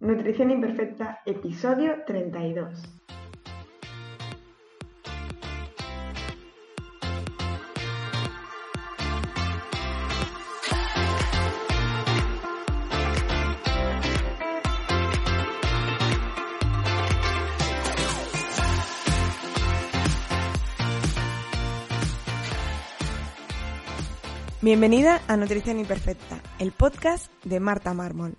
Nutrición 0.00 0.50
Imperfecta, 0.50 1.20
episodio 1.26 2.04
32. 2.06 2.82
Bienvenida 24.62 25.20
a 25.28 25.36
Nutrición 25.36 25.78
Imperfecta, 25.78 26.40
el 26.58 26.72
podcast 26.72 27.30
de 27.44 27.60
Marta 27.60 27.92
Mármol. 27.92 28.38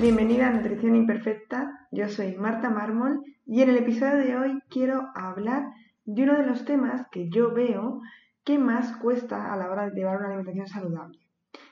Bienvenida 0.00 0.46
a 0.46 0.52
Nutrición 0.52 0.94
Imperfecta, 0.94 1.88
yo 1.90 2.08
soy 2.08 2.36
Marta 2.36 2.70
Mármol 2.70 3.20
y 3.44 3.62
en 3.62 3.70
el 3.70 3.78
episodio 3.78 4.16
de 4.18 4.36
hoy 4.36 4.62
quiero 4.70 5.08
hablar 5.16 5.72
de 6.04 6.22
uno 6.22 6.38
de 6.38 6.46
los 6.46 6.64
temas 6.64 7.08
que 7.10 7.28
yo 7.30 7.52
veo 7.52 8.00
que 8.44 8.60
más 8.60 8.96
cuesta 8.98 9.52
a 9.52 9.56
la 9.56 9.68
hora 9.68 9.90
de 9.90 9.96
llevar 9.96 10.18
una 10.18 10.28
alimentación 10.28 10.68
saludable 10.68 11.18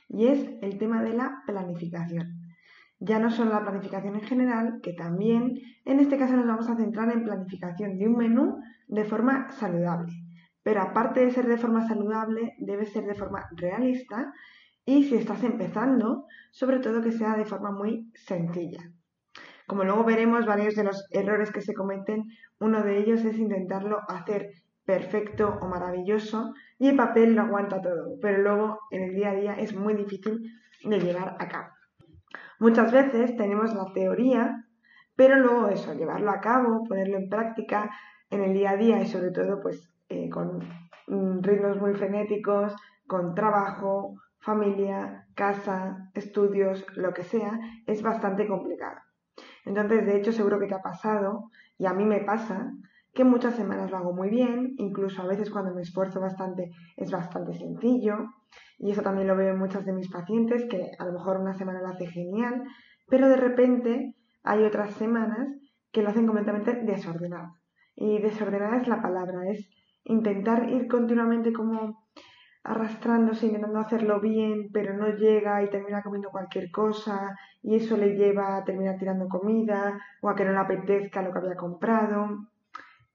y 0.09 0.27
es 0.27 0.45
el 0.61 0.77
tema 0.77 1.03
de 1.03 1.13
la 1.13 1.41
planificación. 1.45 2.51
Ya 2.99 3.17
no 3.19 3.31
solo 3.31 3.51
la 3.51 3.61
planificación 3.61 4.15
en 4.15 4.23
general, 4.23 4.81
que 4.83 4.91
también 4.91 5.61
en 5.85 6.01
este 6.01 6.17
caso 6.17 6.35
nos 6.35 6.47
vamos 6.47 6.67
a 6.67 6.75
centrar 6.75 7.09
en 7.13 7.23
planificación 7.23 7.97
de 7.97 8.09
un 8.09 8.17
menú 8.17 8.59
de 8.89 9.05
forma 9.05 9.53
saludable. 9.53 10.11
Pero 10.63 10.81
aparte 10.81 11.21
de 11.21 11.31
ser 11.31 11.47
de 11.47 11.57
forma 11.57 11.87
saludable, 11.87 12.55
debe 12.59 12.87
ser 12.87 13.05
de 13.05 13.15
forma 13.15 13.47
realista 13.55 14.33
y 14.87 15.03
si 15.03 15.15
estás 15.15 15.43
empezando, 15.43 16.25
sobre 16.51 16.79
todo 16.79 17.01
que 17.01 17.11
sea 17.11 17.35
de 17.35 17.43
forma 17.43 17.71
muy 17.71 18.09
sencilla. 18.15 18.89
Como 19.67 19.83
luego 19.83 20.05
veremos 20.05 20.45
varios 20.45 20.75
de 20.75 20.85
los 20.85 21.05
errores 21.11 21.51
que 21.51 21.59
se 21.59 21.73
cometen, 21.73 22.23
uno 22.59 22.81
de 22.81 22.97
ellos 22.97 23.25
es 23.25 23.37
intentarlo 23.37 23.99
hacer 24.07 24.49
perfecto 24.85 25.59
o 25.61 25.67
maravilloso 25.67 26.53
y 26.79 26.87
el 26.87 26.95
papel 26.95 27.35
lo 27.35 27.41
aguanta 27.41 27.81
todo, 27.81 28.17
pero 28.21 28.41
luego 28.41 28.79
en 28.89 29.03
el 29.03 29.13
día 29.13 29.31
a 29.31 29.35
día 29.35 29.53
es 29.55 29.75
muy 29.75 29.93
difícil 29.93 30.53
de 30.85 30.99
llevar 31.01 31.35
a 31.37 31.49
cabo. 31.49 31.67
Muchas 32.59 32.89
veces 32.93 33.35
tenemos 33.35 33.73
la 33.73 33.91
teoría, 33.93 34.67
pero 35.17 35.35
luego 35.37 35.67
eso, 35.67 35.93
llevarlo 35.95 36.31
a 36.31 36.39
cabo, 36.39 36.85
ponerlo 36.87 37.17
en 37.17 37.27
práctica 37.27 37.91
en 38.29 38.41
el 38.41 38.53
día 38.53 38.71
a 38.71 38.77
día 38.77 39.01
y 39.01 39.05
sobre 39.05 39.31
todo 39.31 39.59
pues 39.61 39.91
eh, 40.07 40.29
con 40.29 40.59
mm, 41.07 41.41
ritmos 41.41 41.77
muy 41.81 41.93
frenéticos, 41.93 42.73
con 43.05 43.35
trabajo, 43.35 44.15
familia, 44.47 45.27
casa, 45.35 46.09
estudios, 46.13 46.85
lo 46.95 47.13
que 47.13 47.23
sea, 47.23 47.59
es 47.85 48.01
bastante 48.01 48.47
complicado. 48.47 48.95
Entonces, 49.65 50.05
de 50.05 50.15
hecho, 50.15 50.31
seguro 50.31 50.57
que 50.57 50.67
te 50.67 50.73
ha 50.73 50.81
pasado, 50.81 51.51
y 51.77 51.85
a 51.85 51.93
mí 51.93 52.05
me 52.05 52.21
pasa, 52.21 52.71
que 53.13 53.25
muchas 53.25 53.55
semanas 53.55 53.91
lo 53.91 53.97
hago 53.97 54.13
muy 54.13 54.29
bien, 54.29 54.73
incluso 54.77 55.21
a 55.21 55.27
veces 55.27 55.49
cuando 55.49 55.75
me 55.75 55.81
esfuerzo 55.81 56.21
bastante 56.21 56.71
es 56.95 57.11
bastante 57.11 57.55
sencillo, 57.55 58.15
y 58.77 58.91
eso 58.91 59.01
también 59.01 59.27
lo 59.27 59.35
veo 59.35 59.49
en 59.49 59.59
muchas 59.59 59.85
de 59.85 59.91
mis 59.91 60.09
pacientes, 60.09 60.63
que 60.69 60.91
a 60.97 61.03
lo 61.03 61.11
mejor 61.11 61.41
una 61.41 61.53
semana 61.53 61.81
lo 61.81 61.89
hace 61.89 62.07
genial, 62.07 62.63
pero 63.09 63.27
de 63.27 63.35
repente 63.35 64.15
hay 64.43 64.63
otras 64.63 64.93
semanas 64.93 65.49
que 65.91 66.01
lo 66.01 66.09
hacen 66.09 66.25
completamente 66.25 66.73
desordenado. 66.85 67.57
Y 67.95 68.21
desordenada 68.21 68.77
es 68.77 68.87
la 68.87 69.01
palabra, 69.01 69.41
es 69.51 69.69
intentar 70.05 70.69
ir 70.69 70.87
continuamente 70.87 71.51
como 71.51 72.06
arrastrándose, 72.67 73.45
intentando 73.45 73.79
hacerlo 73.79 74.19
bien, 74.19 74.69
pero 74.73 74.93
no 74.93 75.07
llega 75.07 75.63
y 75.63 75.69
termina 75.69 76.03
comiendo 76.03 76.29
cualquier 76.29 76.69
cosa 76.69 77.33
y 77.63 77.75
eso 77.75 77.95
le 77.95 78.15
lleva 78.15 78.57
a 78.57 78.65
terminar 78.65 78.97
tirando 78.97 79.29
comida 79.29 79.97
o 80.21 80.29
a 80.29 80.35
que 80.35 80.43
no 80.43 80.51
le 80.51 80.59
apetezca 80.59 81.21
lo 81.21 81.31
que 81.31 81.39
había 81.39 81.55
comprado, 81.55 82.49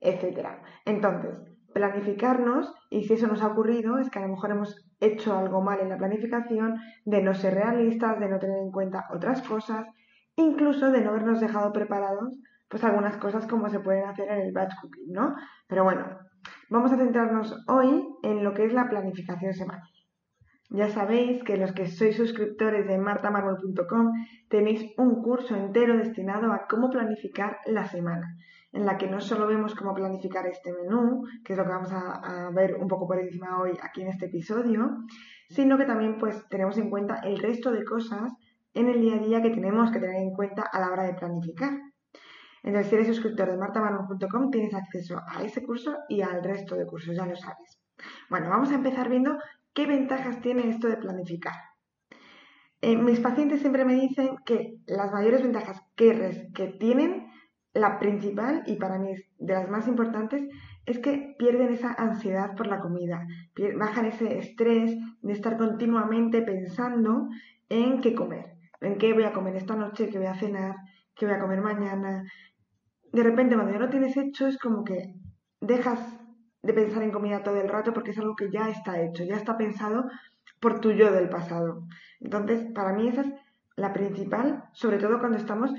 etc. 0.01 0.49
Entonces, 0.87 1.39
planificarnos 1.75 2.75
y 2.89 3.05
si 3.05 3.13
eso 3.13 3.27
nos 3.27 3.43
ha 3.43 3.49
ocurrido 3.49 3.99
es 3.99 4.09
que 4.09 4.19
a 4.19 4.23
lo 4.23 4.29
mejor 4.29 4.53
hemos 4.53 4.87
hecho 5.01 5.37
algo 5.37 5.61
mal 5.61 5.81
en 5.81 5.91
la 5.91 5.99
planificación, 5.99 6.81
de 7.05 7.23
no 7.23 7.35
ser 7.35 7.55
realistas, 7.55 8.19
de 8.19 8.29
no 8.31 8.39
tener 8.39 8.59
en 8.59 8.73
cuenta 8.73 9.07
otras 9.15 9.43
cosas, 9.43 9.87
incluso 10.35 10.91
de 10.91 11.03
no 11.03 11.11
habernos 11.11 11.41
dejado 11.41 11.73
preparados 11.73 12.39
pues 12.69 12.83
algunas 12.85 13.19
cosas 13.19 13.47
como 13.47 13.69
se 13.69 13.81
pueden 13.81 14.07
hacer 14.07 14.31
en 14.31 14.41
el 14.41 14.53
batch 14.53 14.73
cooking, 14.81 15.13
¿no? 15.13 15.37
Pero 15.69 15.85
bueno, 15.85 16.07
Vamos 16.73 16.91
a 16.91 16.97
centrarnos 16.97 17.55
hoy 17.69 18.03
en 18.23 18.43
lo 18.43 18.55
que 18.55 18.65
es 18.65 18.73
la 18.73 18.89
planificación 18.89 19.53
semanal. 19.53 19.91
Ya 20.71 20.89
sabéis 20.89 21.45
que 21.45 21.59
los 21.59 21.73
que 21.73 21.87
sois 21.87 22.17
suscriptores 22.17 22.89
de 22.89 22.97
martamarmol.com 22.97 24.13
tenéis 24.49 24.81
un 24.97 25.21
curso 25.21 25.55
entero 25.55 25.99
destinado 25.99 26.51
a 26.51 26.67
cómo 26.67 26.89
planificar 26.89 27.59
la 27.67 27.85
semana, 27.85 28.39
en 28.73 28.87
la 28.87 28.97
que 28.97 29.07
no 29.07 29.21
solo 29.21 29.47
vemos 29.47 29.75
cómo 29.75 29.93
planificar 29.93 30.47
este 30.47 30.73
menú, 30.73 31.27
que 31.45 31.53
es 31.53 31.59
lo 31.59 31.65
que 31.65 31.73
vamos 31.77 31.93
a, 31.93 32.47
a, 32.47 32.51
ver 32.53 32.77
un 32.77 32.89
poco 32.89 33.07
por 33.07 33.21
encima 33.21 33.61
hoy 33.61 33.73
aquí 33.83 34.01
en 34.01 34.09
este 34.09 34.25
episodio, 34.25 34.97
sino 35.51 35.77
que 35.77 35.85
también 35.85 36.17
pues 36.17 36.49
tenemos 36.49 36.79
en 36.79 36.89
cuenta 36.89 37.17
el 37.17 37.39
resto 37.39 37.71
de 37.71 37.85
cosas 37.85 38.33
en 38.73 38.89
el 38.89 38.99
día 39.03 39.17
a 39.17 39.19
día 39.19 39.43
que 39.43 39.51
tenemos 39.51 39.91
que 39.91 40.01
tener 40.01 40.23
en 40.23 40.33
cuenta 40.33 40.63
a 40.63 40.81
la 40.81 40.91
hora 40.91 41.03
de 41.03 41.13
planificar. 41.13 41.92
Entonces, 42.63 42.91
si 42.91 42.95
eres 42.95 43.09
suscriptor 43.09 43.51
de 43.51 43.57
martamarmol.com, 43.57 44.51
tienes 44.51 44.75
acceso 44.75 45.21
a 45.27 45.43
ese 45.43 45.63
curso 45.63 45.97
y 46.09 46.23
al 46.23 46.43
resto 46.43 46.77
de 46.77 46.87
cursos, 46.87 47.17
ya 47.17 47.27
lo 47.27 47.37
sabes. 47.37 47.81
Bueno, 48.31 48.49
vamos 48.49 48.71
a 48.71 48.77
empezar 48.77 49.09
viendo 49.09 49.39
qué 49.73 49.87
ventajas 49.87 50.41
tiene 50.41 50.69
esto 50.69 50.89
de 50.89 50.97
planificar. 50.97 51.55
Eh, 52.81 52.97
mis 52.97 53.21
pacientes 53.21 53.61
siempre 53.61 53.85
me 53.85 53.95
dicen 53.95 54.37
que 54.45 54.79
las 54.87 55.13
mayores 55.13 55.43
ventajas 55.43 55.81
que, 55.95 56.51
que 56.55 56.67
tienen, 56.69 57.29
la 57.75 57.99
principal 57.99 58.65
y 58.67 58.77
para 58.77 58.99
mí 58.99 59.15
de 59.39 59.55
las 59.55 59.71
más 59.71 59.89
importantes, 59.89 60.43
es 60.85 60.99
que 60.99 61.35
pierden 61.39 61.73
esa 61.73 61.93
ansiedad 61.93 62.55
por 62.57 62.67
la 62.67 62.81
comida, 62.81 63.27
bajan 63.79 64.07
ese 64.07 64.39
estrés 64.39 64.97
de 65.23 65.33
estar 65.33 65.57
continuamente 65.57 66.43
pensando 66.43 67.29
en 67.69 68.01
qué 68.01 68.15
comer, 68.15 68.57
en 68.81 68.99
qué 68.99 69.13
voy 69.13 69.25
a 69.25 69.33
comer 69.33 69.55
esta 69.57 69.77
noche, 69.77 70.09
qué 70.11 70.19
voy 70.19 70.27
a 70.27 70.35
cenar, 70.35 70.75
qué 71.15 71.27
voy 71.27 71.37
a 71.37 71.39
comer 71.39 71.61
mañana, 71.61 72.25
de 73.13 73.23
repente 73.23 73.55
cuando 73.55 73.73
ya 73.73 73.79
lo 73.79 73.91
tienes 73.91 74.17
hecho 74.17 74.47
es 74.47 74.59
como 74.59 74.85
que 74.85 75.15
dejas 75.61 76.19
de 76.63 76.73
pensar 76.73 77.03
en 77.03 77.11
comida 77.11 77.43
todo 77.43 77.61
el 77.61 77.69
rato 77.69 77.93
porque 77.93 78.13
es 78.13 78.19
algo 78.19 78.35
que 78.35 78.51
ya 78.51 78.69
está 78.69 79.01
hecho, 79.03 79.25
ya 79.25 79.37
está 79.37 79.57
pensado 79.57 80.05
por 80.61 80.81
tu 80.81 80.93
yo 80.93 81.13
del 81.13 81.29
pasado. 81.29 81.85
Entonces, 82.21 82.73
para 82.73 82.93
mí 82.93 83.09
esa 83.09 83.23
es 83.23 83.33
la 83.77 83.93
principal, 83.93 84.65
sobre 84.73 84.99
todo 84.99 85.19
cuando 85.19 85.39
estamos 85.39 85.73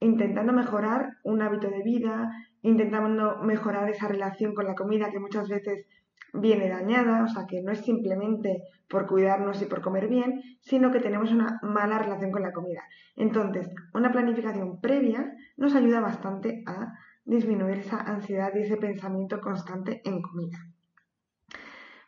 intentando 0.00 0.52
mejorar 0.52 1.16
un 1.24 1.42
hábito 1.42 1.68
de 1.68 1.82
vida, 1.82 2.30
intentando 2.62 3.38
mejorar 3.42 3.90
esa 3.90 4.08
relación 4.08 4.54
con 4.54 4.66
la 4.66 4.74
comida 4.74 5.10
que 5.10 5.18
muchas 5.18 5.48
veces 5.48 5.86
viene 6.32 6.68
dañada, 6.68 7.24
o 7.24 7.28
sea 7.28 7.46
que 7.46 7.62
no 7.62 7.72
es 7.72 7.80
simplemente 7.80 8.62
por 8.88 9.06
cuidarnos 9.06 9.60
y 9.62 9.66
por 9.66 9.80
comer 9.80 10.08
bien, 10.08 10.42
sino 10.60 10.90
que 10.90 11.00
tenemos 11.00 11.30
una 11.32 11.58
mala 11.62 11.98
relación 11.98 12.30
con 12.30 12.42
la 12.42 12.52
comida. 12.52 12.82
Entonces, 13.16 13.68
una 13.94 14.12
planificación 14.12 14.80
previa 14.80 15.32
nos 15.56 15.74
ayuda 15.74 16.00
bastante 16.00 16.62
a 16.66 16.94
disminuir 17.24 17.78
esa 17.78 18.00
ansiedad 18.00 18.52
y 18.54 18.60
ese 18.60 18.76
pensamiento 18.76 19.40
constante 19.40 20.00
en 20.04 20.22
comida. 20.22 20.58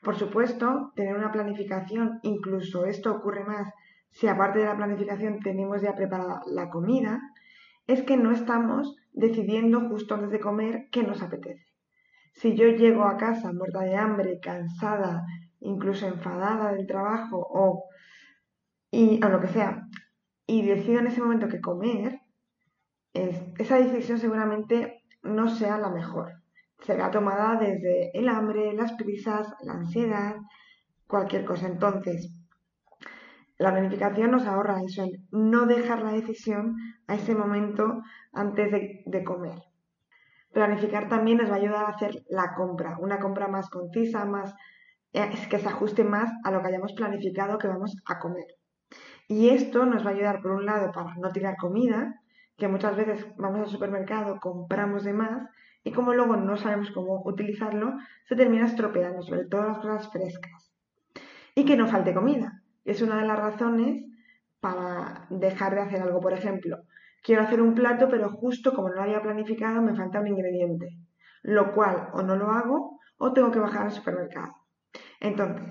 Por 0.02 0.16
supuesto, 0.16 0.92
tener 0.96 1.14
una 1.14 1.30
planificación, 1.30 2.20
incluso 2.22 2.86
esto 2.86 3.12
ocurre 3.14 3.44
más 3.44 3.72
si 4.12 4.26
aparte 4.26 4.58
de 4.60 4.64
la 4.64 4.76
planificación 4.76 5.40
tenemos 5.40 5.82
ya 5.82 5.94
preparada 5.94 6.40
la 6.46 6.70
comida, 6.70 7.20
es 7.86 8.02
que 8.02 8.16
no 8.16 8.32
estamos 8.32 8.96
decidiendo 9.12 9.88
justo 9.88 10.14
antes 10.14 10.30
de 10.30 10.40
comer 10.40 10.88
qué 10.90 11.02
nos 11.02 11.22
apetece. 11.22 11.69
Si 12.32 12.54
yo 12.56 12.68
llego 12.68 13.04
a 13.04 13.16
casa 13.16 13.52
muerta 13.52 13.80
de 13.80 13.96
hambre, 13.96 14.40
cansada, 14.40 15.24
incluso 15.60 16.06
enfadada 16.06 16.72
del 16.72 16.86
trabajo 16.86 17.38
o 17.38 17.84
y, 18.90 19.18
lo 19.18 19.40
que 19.40 19.48
sea, 19.48 19.86
y 20.46 20.66
decido 20.66 21.00
en 21.00 21.06
ese 21.06 21.20
momento 21.20 21.48
que 21.48 21.60
comer, 21.60 22.20
esa 23.12 23.78
decisión 23.78 24.18
seguramente 24.18 25.04
no 25.22 25.48
sea 25.48 25.78
la 25.78 25.90
mejor. 25.90 26.32
Será 26.80 27.10
tomada 27.10 27.56
desde 27.56 28.10
el 28.18 28.28
hambre, 28.28 28.72
las 28.72 28.92
prisas, 28.92 29.48
la 29.62 29.74
ansiedad, 29.74 30.36
cualquier 31.06 31.44
cosa. 31.44 31.66
Entonces, 31.66 32.32
la 33.58 33.72
planificación 33.72 34.30
nos 34.30 34.46
ahorra 34.46 34.82
eso, 34.82 35.04
el 35.04 35.26
no 35.30 35.66
dejar 35.66 36.02
la 36.02 36.12
decisión 36.12 36.76
a 37.06 37.16
ese 37.16 37.34
momento 37.34 38.02
antes 38.32 38.72
de, 39.04 39.24
comer. 39.24 39.69
Planificar 40.52 41.08
también 41.08 41.38
nos 41.38 41.50
va 41.50 41.54
a 41.54 41.58
ayudar 41.58 41.84
a 41.84 41.90
hacer 41.90 42.24
la 42.28 42.54
compra, 42.54 42.98
una 42.98 43.18
compra 43.20 43.48
más 43.48 43.70
concisa, 43.70 44.24
más 44.24 44.54
eh, 45.12 45.30
que 45.48 45.58
se 45.58 45.68
ajuste 45.68 46.04
más 46.04 46.30
a 46.44 46.50
lo 46.50 46.60
que 46.60 46.68
hayamos 46.68 46.92
planificado 46.92 47.58
que 47.58 47.68
vamos 47.68 47.96
a 48.06 48.18
comer. 48.18 48.46
Y 49.28 49.50
esto 49.50 49.86
nos 49.86 50.04
va 50.04 50.10
a 50.10 50.14
ayudar, 50.14 50.42
por 50.42 50.52
un 50.52 50.66
lado, 50.66 50.90
para 50.92 51.14
no 51.14 51.30
tirar 51.30 51.56
comida, 51.56 52.20
que 52.56 52.68
muchas 52.68 52.96
veces 52.96 53.26
vamos 53.36 53.60
al 53.60 53.68
supermercado, 53.68 54.40
compramos 54.40 55.04
de 55.04 55.12
más 55.12 55.48
y 55.82 55.92
como 55.92 56.12
luego 56.12 56.36
no 56.36 56.56
sabemos 56.56 56.90
cómo 56.90 57.22
utilizarlo, 57.24 57.94
se 58.28 58.36
termina 58.36 58.66
estropeando, 58.66 59.22
sobre 59.22 59.46
todo 59.46 59.68
las 59.68 59.78
cosas 59.78 60.10
frescas. 60.10 60.70
Y 61.54 61.64
que 61.64 61.76
no 61.76 61.86
falte 61.86 62.12
comida, 62.12 62.62
es 62.84 63.02
una 63.02 63.20
de 63.20 63.26
las 63.26 63.38
razones 63.38 64.04
para 64.60 65.26
dejar 65.30 65.74
de 65.74 65.80
hacer 65.80 66.02
algo. 66.02 66.20
Por 66.20 66.34
ejemplo, 66.34 66.82
quiero 67.22 67.42
hacer 67.42 67.60
un 67.60 67.74
plato, 67.74 68.08
pero 68.08 68.30
justo 68.30 68.72
como 68.72 68.88
no 68.88 68.96
lo 68.96 69.02
había 69.02 69.22
planificado, 69.22 69.82
me 69.82 69.94
falta 69.94 70.20
un 70.20 70.28
ingrediente, 70.28 70.98
lo 71.42 71.72
cual 71.72 72.08
o 72.12 72.22
no 72.22 72.36
lo 72.36 72.50
hago 72.50 72.98
o 73.18 73.32
tengo 73.32 73.50
que 73.50 73.58
bajar 73.58 73.82
al 73.82 73.92
supermercado. 73.92 74.54
Entonces, 75.20 75.62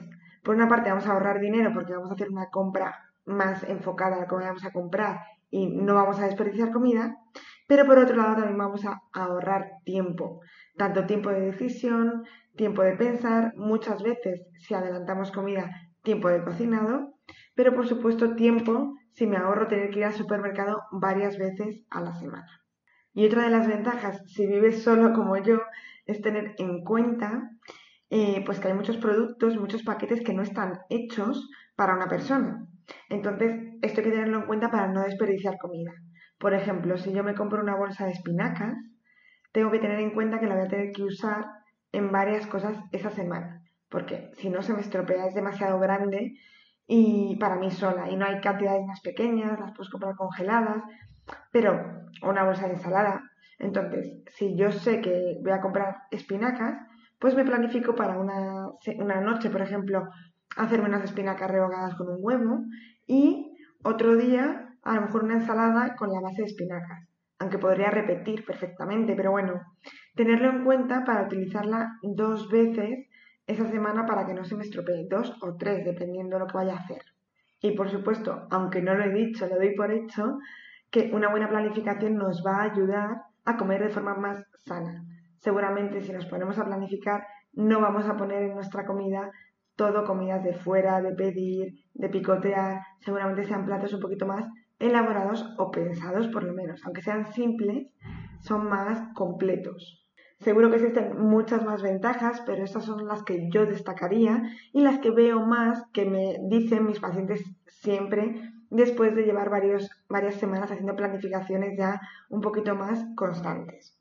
por 0.43 0.55
una 0.55 0.67
parte 0.67 0.89
vamos 0.89 1.07
a 1.07 1.13
ahorrar 1.13 1.39
dinero 1.39 1.71
porque 1.73 1.93
vamos 1.93 2.11
a 2.11 2.13
hacer 2.13 2.29
una 2.29 2.49
compra 2.49 2.95
más 3.25 3.63
enfocada 3.63 4.17
a 4.17 4.21
lo 4.21 4.27
que 4.27 4.35
vamos 4.35 4.65
a 4.65 4.71
comprar 4.71 5.19
y 5.49 5.67
no 5.67 5.95
vamos 5.95 6.19
a 6.19 6.25
desperdiciar 6.25 6.71
comida, 6.71 7.17
pero 7.67 7.85
por 7.85 7.97
otro 7.97 8.15
lado 8.15 8.35
también 8.35 8.57
vamos 8.57 8.85
a 8.85 9.01
ahorrar 9.13 9.71
tiempo, 9.83 10.41
tanto 10.77 11.05
tiempo 11.05 11.29
de 11.29 11.41
decisión, 11.41 12.23
tiempo 12.55 12.81
de 12.81 12.95
pensar, 12.95 13.53
muchas 13.55 14.01
veces 14.03 14.41
si 14.59 14.73
adelantamos 14.73 15.31
comida 15.31 15.71
tiempo 16.03 16.29
de 16.29 16.43
cocinado, 16.43 17.13
pero 17.55 17.73
por 17.73 17.87
supuesto 17.87 18.35
tiempo 18.35 18.95
si 19.13 19.27
me 19.27 19.37
ahorro 19.37 19.67
tener 19.67 19.89
que 19.89 19.99
ir 19.99 20.05
al 20.05 20.13
supermercado 20.13 20.81
varias 20.91 21.37
veces 21.37 21.85
a 21.89 22.01
la 22.01 22.13
semana. 22.13 22.47
Y 23.13 23.25
otra 23.25 23.43
de 23.43 23.49
las 23.49 23.67
ventajas, 23.67 24.21
si 24.27 24.45
vives 24.45 24.83
solo 24.83 25.13
como 25.13 25.35
yo, 25.37 25.59
es 26.05 26.21
tener 26.21 26.55
en 26.57 26.83
cuenta 26.83 27.49
eh, 28.09 28.43
pues 28.45 28.59
que 28.59 28.69
hay 28.69 28.73
muchos 28.73 28.97
productos, 28.97 29.57
muchos 29.57 29.83
paquetes 29.83 30.21
que 30.21 30.33
no 30.33 30.41
están 30.41 30.79
hechos 30.89 31.49
para 31.75 31.95
una 31.95 32.07
persona. 32.07 32.67
Entonces, 33.09 33.55
esto 33.81 34.01
hay 34.01 34.05
que 34.05 34.11
tenerlo 34.11 34.39
en 34.39 34.45
cuenta 34.45 34.71
para 34.71 34.87
no 34.87 35.03
desperdiciar 35.03 35.57
comida. 35.57 35.91
Por 36.39 36.53
ejemplo, 36.53 36.97
si 36.97 37.11
yo 37.13 37.23
me 37.23 37.35
compro 37.35 37.61
una 37.61 37.75
bolsa 37.75 38.05
de 38.05 38.11
espinacas, 38.11 38.75
tengo 39.51 39.71
que 39.71 39.79
tener 39.79 39.99
en 39.99 40.11
cuenta 40.11 40.39
que 40.39 40.47
la 40.47 40.55
voy 40.55 40.65
a 40.65 40.69
tener 40.69 40.91
que 40.91 41.03
usar 41.03 41.45
en 41.91 42.11
varias 42.11 42.47
cosas 42.47 42.77
esa 42.91 43.09
semana 43.09 43.59
porque 43.89 44.31
si 44.37 44.49
no 44.49 44.61
se 44.61 44.73
me 44.73 44.81
estropea, 44.81 45.25
es 45.25 45.33
demasiado 45.33 45.79
grande 45.79 46.37
y 46.91 47.35
para 47.35 47.55
mí 47.55 47.69
sola 47.69 48.09
y 48.09 48.15
no 48.15 48.25
hay 48.25 48.41
cantidades 48.41 48.83
más 48.83 48.99
pequeñas, 49.01 49.59
las 49.59 49.73
puedo 49.73 49.91
comprar 49.91 50.15
congeladas, 50.15 50.83
pero 51.51 51.79
una 52.23 52.43
bolsa 52.43 52.65
de 52.65 52.73
ensalada. 52.73 53.21
Entonces, 53.59 54.23
si 54.35 54.55
yo 54.57 54.71
sé 54.71 54.99
que 54.99 55.37
voy 55.43 55.51
a 55.51 55.61
comprar 55.61 55.97
espinacas, 56.09 56.81
pues 57.19 57.35
me 57.35 57.45
planifico 57.45 57.93
para 57.93 58.17
una, 58.17 58.69
una 58.97 59.21
noche, 59.21 59.51
por 59.51 59.61
ejemplo, 59.61 60.09
hacerme 60.57 60.89
unas 60.89 61.03
espinacas 61.03 61.51
rehogadas 61.51 61.93
con 61.93 62.09
un 62.09 62.17
huevo 62.21 62.63
y 63.05 63.53
otro 63.83 64.15
día 64.15 64.75
a 64.81 64.95
lo 64.95 65.01
mejor 65.01 65.25
una 65.25 65.35
ensalada 65.35 65.95
con 65.95 66.11
la 66.11 66.21
base 66.21 66.41
de 66.41 66.47
espinacas, 66.47 67.07
aunque 67.37 67.59
podría 67.59 67.91
repetir 67.91 68.43
perfectamente, 68.43 69.13
pero 69.15 69.29
bueno, 69.29 69.61
tenerlo 70.15 70.49
en 70.49 70.63
cuenta 70.65 71.05
para 71.05 71.21
utilizarla 71.21 71.99
dos 72.01 72.49
veces 72.49 73.08
esa 73.49 73.65
semana 73.65 74.05
para 74.05 74.25
que 74.27 74.35
no 74.35 74.43
se 74.45 74.55
me 74.55 74.63
estropee, 74.63 75.07
dos 75.09 75.35
o 75.41 75.55
tres, 75.55 75.83
dependiendo 75.83 76.35
de 76.35 76.41
lo 76.41 76.47
que 76.47 76.57
vaya 76.57 76.73
a 76.73 76.79
hacer. 76.83 77.01
Y 77.59 77.71
por 77.71 77.89
supuesto, 77.89 78.47
aunque 78.51 78.81
no 78.81 78.93
lo 78.93 79.03
he 79.03 79.11
dicho, 79.11 79.47
lo 79.47 79.55
doy 79.55 79.75
por 79.75 79.91
hecho, 79.91 80.37
que 80.91 81.09
una 81.13 81.29
buena 81.29 81.49
planificación 81.49 82.15
nos 82.15 82.43
va 82.45 82.57
a 82.57 82.71
ayudar 82.71 83.23
a 83.45 83.57
comer 83.57 83.83
de 83.83 83.89
forma 83.89 84.13
más 84.13 84.45
sana. 84.65 85.03
Seguramente 85.39 86.01
si 86.01 86.11
nos 86.13 86.27
ponemos 86.27 86.59
a 86.59 86.65
planificar, 86.65 87.25
no 87.53 87.81
vamos 87.81 88.07
a 88.07 88.15
poner 88.15 88.43
en 88.43 88.53
nuestra 88.53 88.85
comida 88.85 89.31
todo 89.75 90.03
comidas 90.03 90.43
de 90.43 90.53
fuera, 90.53 91.01
de 91.01 91.13
pedir, 91.15 91.73
de 91.93 92.09
picotear, 92.09 92.81
seguramente 92.99 93.45
sean 93.45 93.65
platos 93.65 93.93
un 93.93 94.01
poquito 94.01 94.27
más 94.27 94.45
elaborados 94.77 95.55
o 95.57 95.71
pensados 95.71 96.27
por 96.27 96.43
lo 96.43 96.53
menos, 96.53 96.81
aunque 96.85 97.01
sean 97.01 97.25
simples, 97.33 97.87
son 98.41 98.69
más 98.69 99.11
completos. 99.15 99.98
Seguro 100.39 100.69
que 100.69 100.77
existen 100.77 101.19
muchas 101.19 101.65
más 101.65 101.81
ventajas, 101.81 102.41
pero 102.45 102.63
estas 102.63 102.85
son 102.85 103.05
las 103.07 103.23
que 103.23 103.49
yo 103.49 103.65
destacaría 103.65 104.43
y 104.71 104.81
las 104.81 104.99
que 104.99 105.11
veo 105.11 105.41
más 105.45 105.83
que 105.91 106.05
me 106.05 106.37
dicen 106.43 106.85
mis 106.85 107.01
pacientes 107.01 107.43
siempre 107.67 108.53
después 108.69 109.15
de 109.15 109.23
llevar 109.23 109.49
varias 109.49 110.35
semanas 110.35 110.71
haciendo 110.71 110.95
planificaciones 110.95 111.77
ya 111.77 111.99
un 112.29 112.39
poquito 112.39 112.73
más 112.75 113.05
constantes. 113.15 113.97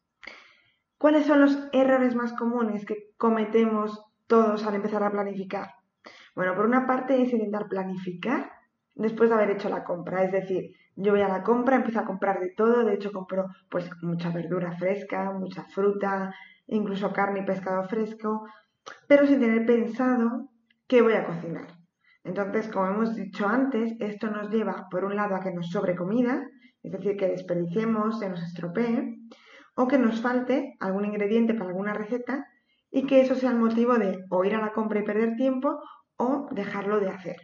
¿Cuáles 0.97 1.27
son 1.27 1.41
los 1.41 1.59
errores 1.73 2.15
más 2.15 2.33
comunes 2.35 2.85
que 2.85 3.11
cometemos 3.17 4.05
todos 4.29 4.65
al 4.65 4.77
empezar 4.77 5.03
a 5.03 5.11
planificar? 5.11 5.75
Bueno, 6.37 6.55
por 6.55 6.67
una 6.67 6.87
parte 6.87 7.21
es 7.21 7.33
intentar 7.33 7.69
planificar 7.69 8.53
después 8.95 9.29
de 9.29 9.35
haber 9.35 9.51
hecho 9.51 9.69
la 9.69 9.83
compra, 9.83 10.23
es 10.23 10.31
decir, 10.31 10.77
yo 11.01 11.13
voy 11.13 11.23
a 11.23 11.29
la 11.29 11.45
compra, 11.45 11.77
empiezo 11.77 12.01
a 12.01 12.05
comprar 12.05 12.41
de 12.41 12.51
todo, 12.57 12.85
de 12.85 12.95
hecho 12.95 13.13
compro 13.13 13.47
pues 13.71 13.89
mucha 14.03 14.31
verdura 14.31 14.73
fresca, 14.73 15.31
mucha 15.31 15.63
fruta, 15.65 16.35
incluso 16.67 17.13
carne 17.13 17.41
y 17.41 17.45
pescado 17.45 17.85
fresco, 17.85 18.49
pero 19.07 19.25
sin 19.25 19.39
tener 19.39 19.65
pensado 19.65 20.51
qué 20.89 21.01
voy 21.01 21.13
a 21.13 21.25
cocinar. 21.25 21.69
Entonces, 22.25 22.67
como 22.69 22.89
hemos 22.89 23.15
dicho 23.15 23.47
antes, 23.47 23.95
esto 24.01 24.29
nos 24.29 24.51
lleva 24.51 24.89
por 24.91 25.05
un 25.05 25.15
lado 25.15 25.37
a 25.37 25.41
que 25.41 25.53
nos 25.53 25.71
sobre 25.71 25.95
comida, 25.95 26.45
es 26.83 26.91
decir, 26.91 27.17
que 27.17 27.29
desperdiciemos, 27.29 28.19
se 28.19 28.29
nos 28.29 28.43
estropee, 28.43 29.19
o 29.77 29.87
que 29.87 29.99
nos 29.99 30.21
falte 30.21 30.75
algún 30.81 31.05
ingrediente 31.05 31.55
para 31.55 31.71
alguna 31.71 31.95
receta 31.95 32.45
y 32.91 33.07
que 33.07 33.21
eso 33.21 33.37
sea 33.37 33.51
el 33.51 33.59
motivo 33.59 33.95
de 33.95 34.25
o 34.31 34.45
ir 34.45 34.57
a 34.57 34.61
la 34.61 34.73
compra 34.73 34.99
y 34.99 35.05
perder 35.05 35.37
tiempo 35.37 35.81
o 36.17 36.49
dejarlo 36.51 36.99
de 36.99 37.11
hacer. 37.11 37.37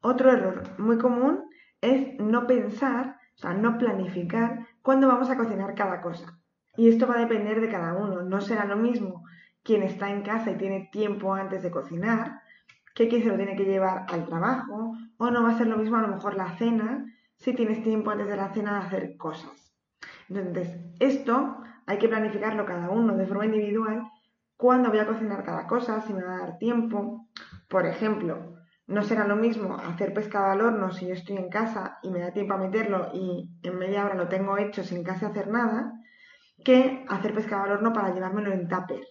Otro 0.00 0.30
error 0.30 0.62
muy 0.78 0.98
común 0.98 1.49
es 1.80 2.18
no 2.18 2.46
pensar, 2.46 3.18
o 3.36 3.38
sea, 3.38 3.54
no 3.54 3.78
planificar 3.78 4.66
cuándo 4.82 5.08
vamos 5.08 5.30
a 5.30 5.36
cocinar 5.36 5.74
cada 5.74 6.00
cosa. 6.00 6.38
Y 6.76 6.88
esto 6.88 7.06
va 7.06 7.14
a 7.14 7.20
depender 7.20 7.60
de 7.60 7.68
cada 7.68 7.94
uno. 7.94 8.22
No 8.22 8.40
será 8.40 8.64
lo 8.64 8.76
mismo 8.76 9.24
quien 9.62 9.82
está 9.82 10.10
en 10.10 10.22
casa 10.22 10.50
y 10.50 10.56
tiene 10.56 10.88
tiempo 10.92 11.34
antes 11.34 11.62
de 11.62 11.70
cocinar 11.70 12.40
que 12.94 13.08
quien 13.08 13.22
se 13.22 13.28
lo 13.28 13.36
tiene 13.36 13.56
que 13.56 13.64
llevar 13.64 14.06
al 14.08 14.26
trabajo. 14.26 14.96
O 15.18 15.30
no 15.30 15.42
va 15.42 15.50
a 15.50 15.58
ser 15.58 15.66
lo 15.66 15.76
mismo 15.76 15.96
a 15.96 16.02
lo 16.02 16.08
mejor 16.08 16.34
la 16.34 16.56
cena 16.56 17.06
si 17.36 17.54
tienes 17.54 17.82
tiempo 17.82 18.10
antes 18.10 18.28
de 18.28 18.36
la 18.36 18.52
cena 18.52 18.72
de 18.72 18.86
hacer 18.86 19.16
cosas. 19.16 19.74
Entonces, 20.28 20.78
esto 21.00 21.62
hay 21.86 21.98
que 21.98 22.08
planificarlo 22.08 22.66
cada 22.66 22.90
uno 22.90 23.16
de 23.16 23.26
forma 23.26 23.46
individual. 23.46 24.10
Cuándo 24.56 24.90
voy 24.90 24.98
a 24.98 25.06
cocinar 25.06 25.42
cada 25.42 25.66
cosa, 25.66 26.02
si 26.02 26.12
me 26.12 26.22
va 26.22 26.36
a 26.36 26.40
dar 26.40 26.58
tiempo. 26.58 27.26
Por 27.68 27.86
ejemplo, 27.86 28.49
no 28.90 29.04
será 29.04 29.24
lo 29.24 29.36
mismo 29.36 29.76
hacer 29.76 30.12
pescado 30.12 30.46
al 30.50 30.60
horno 30.60 30.90
si 30.90 31.06
yo 31.06 31.14
estoy 31.14 31.36
en 31.36 31.48
casa 31.48 31.98
y 32.02 32.10
me 32.10 32.18
da 32.18 32.32
tiempo 32.32 32.54
a 32.54 32.58
meterlo 32.58 33.10
y 33.14 33.48
en 33.62 33.78
media 33.78 34.04
hora 34.04 34.16
lo 34.16 34.26
tengo 34.26 34.58
hecho 34.58 34.82
sin 34.82 35.04
casi 35.04 35.24
hacer 35.24 35.46
nada, 35.46 35.92
que 36.64 37.04
hacer 37.08 37.32
pescado 37.32 37.62
al 37.62 37.70
horno 37.70 37.92
para 37.92 38.12
llevármelo 38.12 38.52
en 38.52 38.68
tupper, 38.68 39.06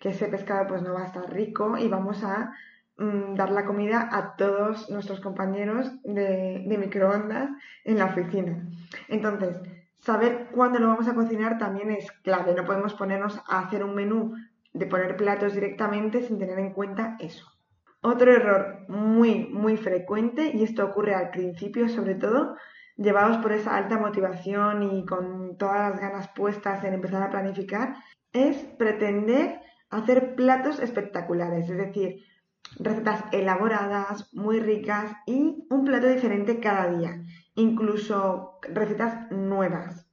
que 0.00 0.08
ese 0.10 0.28
pescado 0.28 0.66
pues 0.66 0.82
no 0.82 0.94
va 0.94 1.02
a 1.02 1.06
estar 1.06 1.30
rico 1.30 1.76
y 1.76 1.88
vamos 1.88 2.24
a 2.24 2.54
mm, 2.96 3.34
dar 3.34 3.50
la 3.50 3.66
comida 3.66 4.08
a 4.10 4.34
todos 4.36 4.88
nuestros 4.88 5.20
compañeros 5.20 5.92
de, 6.04 6.64
de 6.66 6.78
microondas 6.78 7.50
en 7.84 7.98
la 7.98 8.06
oficina. 8.06 8.66
Entonces, 9.08 9.60
saber 10.00 10.48
cuándo 10.52 10.78
lo 10.78 10.88
vamos 10.88 11.06
a 11.06 11.14
cocinar 11.14 11.58
también 11.58 11.90
es 11.90 12.10
clave. 12.22 12.54
No 12.54 12.64
podemos 12.64 12.94
ponernos 12.94 13.38
a 13.46 13.58
hacer 13.60 13.84
un 13.84 13.94
menú 13.94 14.34
de 14.72 14.86
poner 14.86 15.18
platos 15.18 15.52
directamente 15.52 16.22
sin 16.22 16.38
tener 16.38 16.58
en 16.58 16.72
cuenta 16.72 17.18
eso. 17.20 17.57
Otro 18.00 18.32
error 18.32 18.84
muy, 18.88 19.46
muy 19.46 19.76
frecuente, 19.76 20.52
y 20.54 20.62
esto 20.62 20.84
ocurre 20.84 21.14
al 21.14 21.30
principio 21.30 21.88
sobre 21.88 22.14
todo, 22.14 22.56
llevados 22.96 23.38
por 23.38 23.52
esa 23.52 23.76
alta 23.76 23.98
motivación 23.98 24.82
y 24.82 25.04
con 25.04 25.56
todas 25.56 25.90
las 25.90 26.00
ganas 26.00 26.28
puestas 26.28 26.82
en 26.84 26.94
empezar 26.94 27.22
a 27.22 27.30
planificar, 27.30 27.94
es 28.32 28.56
pretender 28.78 29.60
hacer 29.90 30.34
platos 30.34 30.80
espectaculares, 30.80 31.68
es 31.68 31.76
decir, 31.76 32.24
recetas 32.78 33.24
elaboradas, 33.32 34.32
muy 34.34 34.60
ricas 34.60 35.12
y 35.26 35.66
un 35.70 35.84
plato 35.84 36.06
diferente 36.08 36.60
cada 36.60 36.88
día, 36.96 37.22
incluso 37.54 38.58
recetas 38.62 39.30
nuevas. 39.30 40.06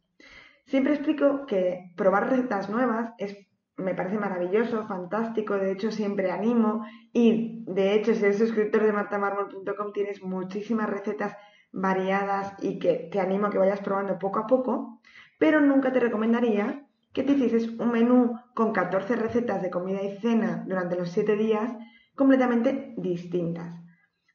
Siempre 0.65 0.93
explico 0.93 1.45
que 1.45 1.91
probar 1.95 2.29
recetas 2.29 2.69
nuevas 2.69 3.11
es 3.17 3.37
me 3.77 3.93
parece 3.93 4.17
maravilloso, 4.17 4.87
fantástico, 4.87 5.57
de 5.57 5.71
hecho 5.71 5.91
siempre 5.91 6.31
animo 6.31 6.85
y 7.11 7.63
de 7.67 7.93
hecho 7.93 8.13
si 8.13 8.23
eres 8.23 8.37
suscriptor 8.37 8.83
de 8.83 8.93
martamarmol.com 8.93 9.91
tienes 9.93 10.23
muchísimas 10.23 10.89
recetas 10.89 11.35
variadas 11.71 12.53
y 12.61 12.79
que 12.79 13.09
te 13.11 13.19
animo 13.19 13.47
a 13.47 13.49
que 13.49 13.57
vayas 13.57 13.81
probando 13.81 14.17
poco 14.17 14.39
a 14.39 14.47
poco, 14.47 15.01
pero 15.39 15.59
nunca 15.59 15.91
te 15.91 15.99
recomendaría 15.99 16.85
que 17.11 17.23
te 17.23 17.33
hicieses 17.33 17.67
un 17.79 17.91
menú 17.91 18.39
con 18.53 18.71
14 18.71 19.15
recetas 19.15 19.61
de 19.61 19.69
comida 19.69 20.01
y 20.03 20.17
cena 20.19 20.63
durante 20.67 20.95
los 20.95 21.09
7 21.09 21.35
días 21.35 21.73
completamente 22.15 22.93
distintas. 22.97 23.81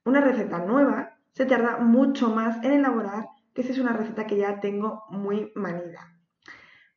Una 0.05 0.21
receta 0.21 0.59
nueva 0.59 1.19
se 1.33 1.47
tarda 1.47 1.79
mucho 1.79 2.31
más 2.31 2.63
en 2.65 2.73
elaborar 2.73 3.29
que 3.55 3.63
si 3.63 3.73
es 3.73 3.79
una 3.79 3.93
receta 3.93 4.27
que 4.27 4.37
ya 4.37 4.61
tengo 4.61 5.05
muy 5.11 5.53
manida. 5.55 6.15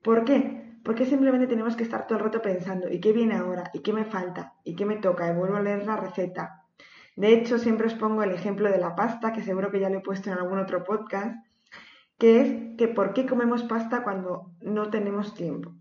¿Por 0.01 0.25
qué? 0.25 0.72
Porque 0.83 1.05
simplemente 1.05 1.47
tenemos 1.47 1.75
que 1.75 1.83
estar 1.83 2.07
todo 2.07 2.17
el 2.17 2.25
rato 2.25 2.41
pensando, 2.41 2.89
¿y 2.89 2.99
qué 2.99 3.13
viene 3.13 3.35
ahora? 3.35 3.71
¿Y 3.73 3.79
qué 3.79 3.93
me 3.93 4.05
falta? 4.05 4.53
¿Y 4.63 4.75
qué 4.75 4.85
me 4.85 4.97
toca? 4.97 5.29
Y 5.29 5.35
vuelvo 5.35 5.57
a 5.57 5.61
leer 5.61 5.85
la 5.85 5.95
receta. 5.95 6.65
De 7.15 7.33
hecho, 7.33 7.57
siempre 7.57 7.87
os 7.87 7.93
pongo 7.93 8.23
el 8.23 8.31
ejemplo 8.31 8.69
de 8.69 8.79
la 8.79 8.95
pasta, 8.95 9.31
que 9.31 9.43
seguro 9.43 9.71
que 9.71 9.79
ya 9.79 9.89
lo 9.89 9.99
he 9.99 10.01
puesto 10.01 10.29
en 10.29 10.37
algún 10.37 10.59
otro 10.59 10.83
podcast, 10.83 11.35
que 12.17 12.41
es 12.41 12.77
que 12.77 12.87
por 12.87 13.13
qué 13.13 13.25
comemos 13.25 13.63
pasta 13.63 14.03
cuando 14.03 14.51
no 14.61 14.89
tenemos 14.89 15.33
tiempo. 15.33 15.73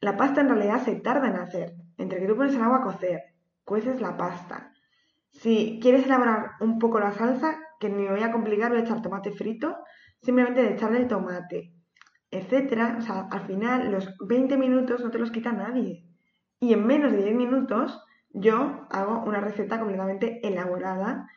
La 0.00 0.16
pasta 0.16 0.40
en 0.40 0.48
realidad 0.48 0.82
se 0.84 0.96
tarda 0.96 1.28
en 1.28 1.36
hacer. 1.36 1.74
Entre 1.98 2.20
que 2.20 2.26
tú 2.26 2.36
pones 2.36 2.54
el 2.54 2.62
agua 2.62 2.78
a 2.78 2.82
cocer, 2.82 3.34
cueces 3.64 4.00
la 4.00 4.16
pasta. 4.16 4.72
Si 5.32 5.78
quieres 5.82 6.06
elaborar 6.06 6.52
un 6.60 6.78
poco 6.78 6.98
la 6.98 7.12
salsa, 7.12 7.58
que 7.78 7.88
ni 7.88 8.04
me 8.04 8.10
voy 8.10 8.22
a 8.22 8.32
complicar, 8.32 8.70
voy 8.70 8.80
a 8.80 8.84
echar 8.84 9.02
tomate 9.02 9.32
frito, 9.32 9.76
simplemente 10.22 10.62
de 10.62 10.72
echarle 10.72 10.98
el 10.98 11.08
tomate, 11.08 11.72
etcétera. 12.30 12.96
O 12.98 13.02
sea, 13.02 13.28
al 13.30 13.46
final 13.46 13.90
los 13.90 14.16
20 14.18 14.56
minutos 14.56 15.02
no 15.02 15.10
te 15.10 15.18
los 15.18 15.30
quita 15.30 15.52
nadie. 15.52 16.04
Y 16.60 16.72
en 16.72 16.86
menos 16.86 17.12
de 17.12 17.22
10 17.22 17.34
minutos 17.34 18.02
yo 18.32 18.86
hago 18.90 19.22
una 19.24 19.40
receta 19.40 19.78
completamente 19.78 20.46
elaborada, 20.46 21.28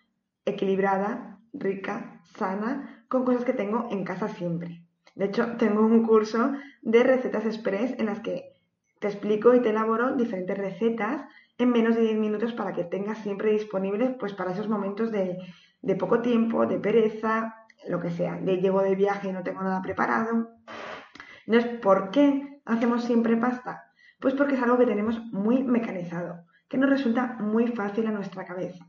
equilibrada, 0.46 1.40
rica, 1.54 2.22
sana, 2.24 3.06
con 3.08 3.24
cosas 3.26 3.46
que 3.46 3.54
tengo 3.54 3.88
en 3.92 4.04
casa 4.04 4.28
siempre. 4.28 4.84
De 5.16 5.26
hecho, 5.26 5.58
tengo 5.58 5.86
un 5.86 6.04
curso 6.04 6.54
de 6.82 7.04
recetas 7.04 7.46
express 7.46 7.98
en 8.00 8.08
las 8.08 8.20
que 8.20 8.54
te 9.00 9.08
explico 9.08 9.54
y 9.54 9.62
te 9.62 9.70
elaboro 9.70 10.16
diferentes 10.16 10.58
recetas 10.58 11.26
en 11.58 11.72
menos 11.72 11.96
de 11.96 12.02
10 12.02 12.18
minutos 12.18 12.54
para 12.54 12.74
que 12.74 12.84
tengas 12.84 13.20
siempre 13.20 13.52
disponibles 13.52 14.16
pues 14.20 14.34
para 14.34 14.52
esos 14.52 14.68
momentos 14.68 15.12
de, 15.12 15.38
de 15.82 15.96
poco 15.96 16.22
tiempo, 16.22 16.66
de 16.66 16.80
pereza, 16.80 17.63
lo 17.88 18.00
que 18.00 18.12
sea, 18.12 18.36
de 18.36 18.58
llego 18.58 18.82
de 18.82 18.96
viaje 18.96 19.30
y 19.30 19.34
no 19.34 19.44
tengo 19.44 19.62
nada 19.62 19.82
preparado. 19.82 20.50
Entonces, 21.46 21.80
¿por 21.80 22.12
qué 22.12 22.62
hacemos 22.66 23.04
siempre 23.04 23.38
pasta? 23.38 23.92
Pues 24.20 24.34
porque 24.34 24.56
es 24.56 24.62
algo 24.62 24.78
que 24.78 24.86
tenemos 24.86 25.20
muy 25.32 25.64
mecanizado, 25.64 26.46
que 26.70 26.78
nos 26.78 26.90
resulta 26.90 27.38
muy 27.40 27.68
fácil 27.68 28.08
a 28.08 28.12
nuestra 28.12 28.46
cabeza. 28.46 28.86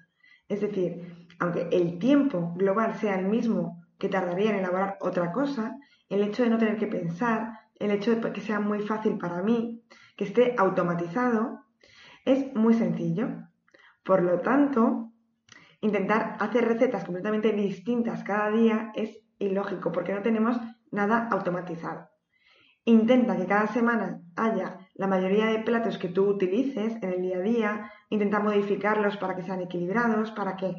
Es 0.48 0.60
decir, 0.60 1.26
aunque 1.40 1.68
el 1.72 1.98
tiempo 1.98 2.52
global 2.56 2.94
sea 2.94 3.18
el 3.18 3.26
mismo 3.26 3.84
que 3.98 4.08
tardaría 4.08 4.50
en 4.50 4.56
elaborar 4.56 4.96
otra 5.00 5.32
cosa, 5.32 5.76
el 6.08 6.22
hecho 6.22 6.42
de 6.42 6.50
no 6.50 6.58
tener 6.58 6.76
que 6.76 6.86
pensar, 6.86 7.58
el 7.76 7.90
hecho 7.90 8.14
de 8.14 8.32
que 8.32 8.40
sea 8.40 8.60
muy 8.60 8.80
fácil 8.80 9.18
para 9.18 9.42
mí, 9.42 9.82
que 10.16 10.24
esté 10.24 10.54
automatizado, 10.58 11.64
es 12.24 12.54
muy 12.54 12.74
sencillo. 12.74 13.28
Por 14.04 14.22
lo 14.22 14.40
tanto, 14.40 15.12
intentar 15.84 16.36
hacer 16.40 16.64
recetas 16.64 17.04
completamente 17.04 17.52
distintas 17.52 18.24
cada 18.24 18.50
día 18.50 18.90
es 18.94 19.20
ilógico 19.38 19.92
porque 19.92 20.14
no 20.14 20.22
tenemos 20.22 20.56
nada 20.90 21.28
automatizado. 21.30 22.08
Intenta 22.86 23.36
que 23.36 23.46
cada 23.46 23.66
semana 23.66 24.22
haya 24.34 24.78
la 24.94 25.06
mayoría 25.06 25.46
de 25.46 25.58
platos 25.58 25.98
que 25.98 26.08
tú 26.08 26.26
utilices 26.26 27.02
en 27.02 27.12
el 27.12 27.20
día 27.20 27.36
a 27.36 27.40
día, 27.40 27.92
intenta 28.08 28.40
modificarlos 28.40 29.18
para 29.18 29.36
que 29.36 29.42
sean 29.42 29.60
equilibrados, 29.60 30.30
para 30.30 30.56
que 30.56 30.74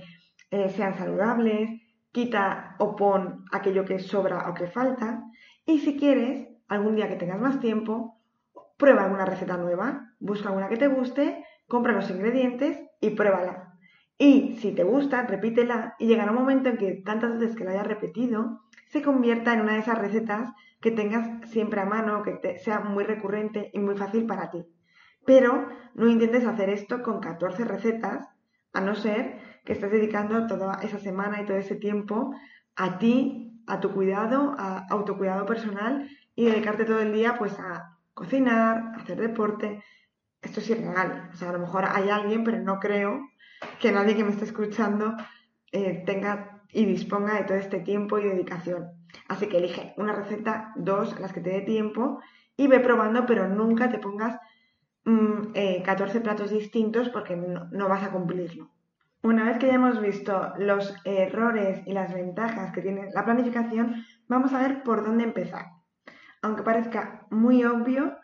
eh, 0.49 0.69
sean 0.69 0.97
saludables, 0.97 1.69
quita 2.11 2.75
o 2.79 2.95
pon 2.95 3.45
aquello 3.51 3.85
que 3.85 3.99
sobra 3.99 4.49
o 4.49 4.53
que 4.53 4.67
falta 4.67 5.23
y 5.65 5.79
si 5.79 5.97
quieres, 5.97 6.47
algún 6.67 6.95
día 6.95 7.09
que 7.09 7.15
tengas 7.15 7.39
más 7.39 7.59
tiempo, 7.59 8.19
prueba 8.77 9.03
alguna 9.03 9.25
receta 9.25 9.57
nueva, 9.57 10.13
busca 10.19 10.49
alguna 10.49 10.69
que 10.69 10.77
te 10.77 10.87
guste, 10.87 11.45
compra 11.67 11.93
los 11.93 12.09
ingredientes 12.09 12.79
y 13.01 13.11
pruébala. 13.11 13.74
Y 14.17 14.57
si 14.57 14.71
te 14.71 14.83
gusta, 14.83 15.23
repítela 15.23 15.95
y 15.99 16.07
llegará 16.07 16.31
un 16.31 16.37
momento 16.37 16.69
en 16.69 16.77
que 16.77 16.93
tantas 16.93 17.37
veces 17.37 17.55
que 17.55 17.65
la 17.65 17.71
hayas 17.71 17.87
repetido, 17.87 18.61
se 18.87 19.01
convierta 19.01 19.53
en 19.53 19.61
una 19.61 19.73
de 19.73 19.79
esas 19.79 19.97
recetas 19.97 20.51
que 20.79 20.91
tengas 20.91 21.49
siempre 21.49 21.81
a 21.81 21.85
mano, 21.85 22.23
que 22.23 22.59
sea 22.59 22.79
muy 22.79 23.03
recurrente 23.03 23.71
y 23.73 23.79
muy 23.79 23.97
fácil 23.97 24.25
para 24.25 24.51
ti. 24.51 24.65
Pero 25.25 25.67
no 25.95 26.07
intentes 26.07 26.45
hacer 26.45 26.69
esto 26.69 27.01
con 27.01 27.19
14 27.19 27.65
recetas, 27.65 28.27
a 28.71 28.81
no 28.81 28.95
ser 28.95 29.39
que 29.65 29.73
estés 29.73 29.91
dedicando 29.91 30.47
toda 30.47 30.79
esa 30.83 30.99
semana 30.99 31.41
y 31.41 31.45
todo 31.45 31.57
ese 31.57 31.75
tiempo 31.75 32.35
a 32.75 32.99
ti, 32.99 33.63
a 33.67 33.79
tu 33.79 33.91
cuidado, 33.91 34.55
a 34.57 34.85
autocuidado 34.89 35.45
personal 35.45 36.09
y 36.35 36.45
dedicarte 36.45 36.85
todo 36.85 36.99
el 36.99 37.13
día 37.13 37.37
pues 37.37 37.57
a 37.59 37.97
cocinar, 38.13 38.77
a 38.77 38.97
hacer 38.97 39.19
deporte. 39.19 39.81
Esto 40.41 40.59
es 40.59 40.69
irreal. 40.69 41.29
O 41.33 41.37
sea, 41.37 41.49
a 41.49 41.53
lo 41.53 41.59
mejor 41.59 41.85
hay 41.85 42.09
alguien, 42.09 42.43
pero 42.43 42.59
no 42.59 42.79
creo 42.79 43.21
que 43.79 43.91
nadie 43.91 44.15
que 44.15 44.23
me 44.23 44.31
esté 44.31 44.45
escuchando 44.45 45.15
eh, 45.71 46.03
tenga 46.05 46.63
y 46.71 46.85
disponga 46.85 47.35
de 47.35 47.43
todo 47.43 47.57
este 47.57 47.79
tiempo 47.79 48.19
y 48.19 48.23
dedicación. 48.23 48.91
Así 49.27 49.47
que 49.47 49.57
elige 49.57 49.93
una 49.97 50.13
receta, 50.13 50.73
dos, 50.75 51.19
las 51.19 51.31
que 51.31 51.41
te 51.41 51.51
dé 51.51 51.61
tiempo 51.61 52.19
y 52.57 52.67
ve 52.67 52.79
probando, 52.79 53.25
pero 53.25 53.47
nunca 53.47 53.89
te 53.89 53.99
pongas 53.99 54.37
14 55.03 55.05
mm, 55.05 55.51
eh, 55.53 56.21
platos 56.21 56.49
distintos 56.49 57.09
porque 57.09 57.35
no, 57.35 57.67
no 57.71 57.87
vas 57.87 58.03
a 58.03 58.11
cumplirlo. 58.11 58.69
Una 59.23 59.45
vez 59.45 59.57
que 59.57 59.67
ya 59.67 59.75
hemos 59.75 59.99
visto 60.01 60.53
los 60.59 60.93
errores 61.03 61.81
y 61.87 61.93
las 61.93 62.13
ventajas 62.13 62.71
que 62.71 62.81
tiene 62.81 63.09
la 63.11 63.25
planificación, 63.25 64.05
vamos 64.27 64.53
a 64.53 64.59
ver 64.59 64.83
por 64.83 65.03
dónde 65.03 65.23
empezar. 65.23 65.65
Aunque 66.41 66.61
parezca 66.61 67.25
muy 67.31 67.63
obvio, 67.63 68.17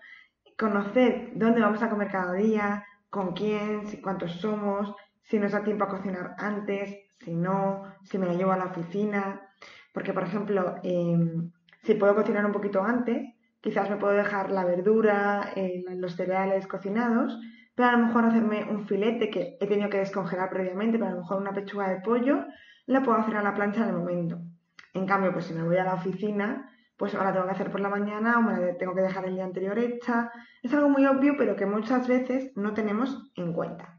conocer 0.57 1.31
dónde 1.33 1.61
vamos 1.61 1.81
a 1.81 1.89
comer 1.89 2.11
cada 2.11 2.33
día, 2.33 2.85
con 3.09 3.33
quién, 3.33 3.81
cuántos 4.03 4.33
somos, 4.33 4.93
si 5.23 5.39
nos 5.39 5.51
da 5.51 5.63
tiempo 5.63 5.85
a 5.85 5.89
cocinar 5.89 6.35
antes, 6.37 6.97
si 7.19 7.35
no, 7.35 7.83
si 8.03 8.17
me 8.17 8.25
la 8.25 8.33
llevo 8.33 8.51
a 8.51 8.57
la 8.57 8.65
oficina. 8.65 9.41
Porque, 9.93 10.13
por 10.13 10.23
ejemplo, 10.23 10.75
em, 10.83 11.51
si 11.83 11.95
puedo 11.95 12.15
cocinar 12.15 12.45
un 12.45 12.51
poquito 12.51 12.83
antes, 12.83 13.33
quizás 13.61 13.89
me 13.89 13.97
puedo 13.97 14.13
dejar 14.13 14.51
la 14.51 14.65
verdura, 14.65 15.53
los 15.95 16.15
cereales 16.15 16.67
cocinados, 16.67 17.37
pero 17.75 17.89
a 17.89 17.91
lo 17.93 18.05
mejor 18.05 18.25
hacerme 18.25 18.65
un 18.69 18.85
filete 18.87 19.29
que 19.29 19.57
he 19.59 19.67
tenido 19.67 19.89
que 19.89 19.99
descongelar 19.99 20.49
previamente, 20.49 20.97
pero 20.97 21.09
a 21.09 21.13
lo 21.13 21.21
mejor 21.21 21.37
una 21.41 21.53
pechuga 21.53 21.89
de 21.89 22.01
pollo, 22.01 22.45
la 22.85 23.01
puedo 23.03 23.17
hacer 23.17 23.37
a 23.37 23.43
la 23.43 23.53
plancha 23.53 23.83
en 23.83 23.89
el 23.89 23.95
momento. 23.95 24.39
En 24.93 25.05
cambio, 25.05 25.31
pues 25.31 25.45
si 25.45 25.53
me 25.53 25.63
voy 25.63 25.77
a 25.77 25.83
la 25.83 25.93
oficina, 25.93 26.69
pues 26.97 27.15
ahora 27.15 27.31
tengo 27.31 27.45
que 27.45 27.53
hacer 27.53 27.71
por 27.71 27.79
la 27.79 27.89
mañana 27.89 28.37
o 28.37 28.41
me 28.41 28.59
la 28.59 28.77
tengo 28.77 28.93
que 28.93 29.01
dejar 29.01 29.25
el 29.25 29.35
día 29.35 29.45
anterior 29.45 29.77
hecha. 29.79 30.31
Es 30.61 30.73
algo 30.73 30.89
muy 30.89 31.05
obvio, 31.05 31.35
pero 31.37 31.55
que 31.55 31.65
muchas 31.65 32.07
veces 32.07 32.51
no 32.55 32.73
tenemos 32.73 33.31
en 33.35 33.53
cuenta. 33.53 33.97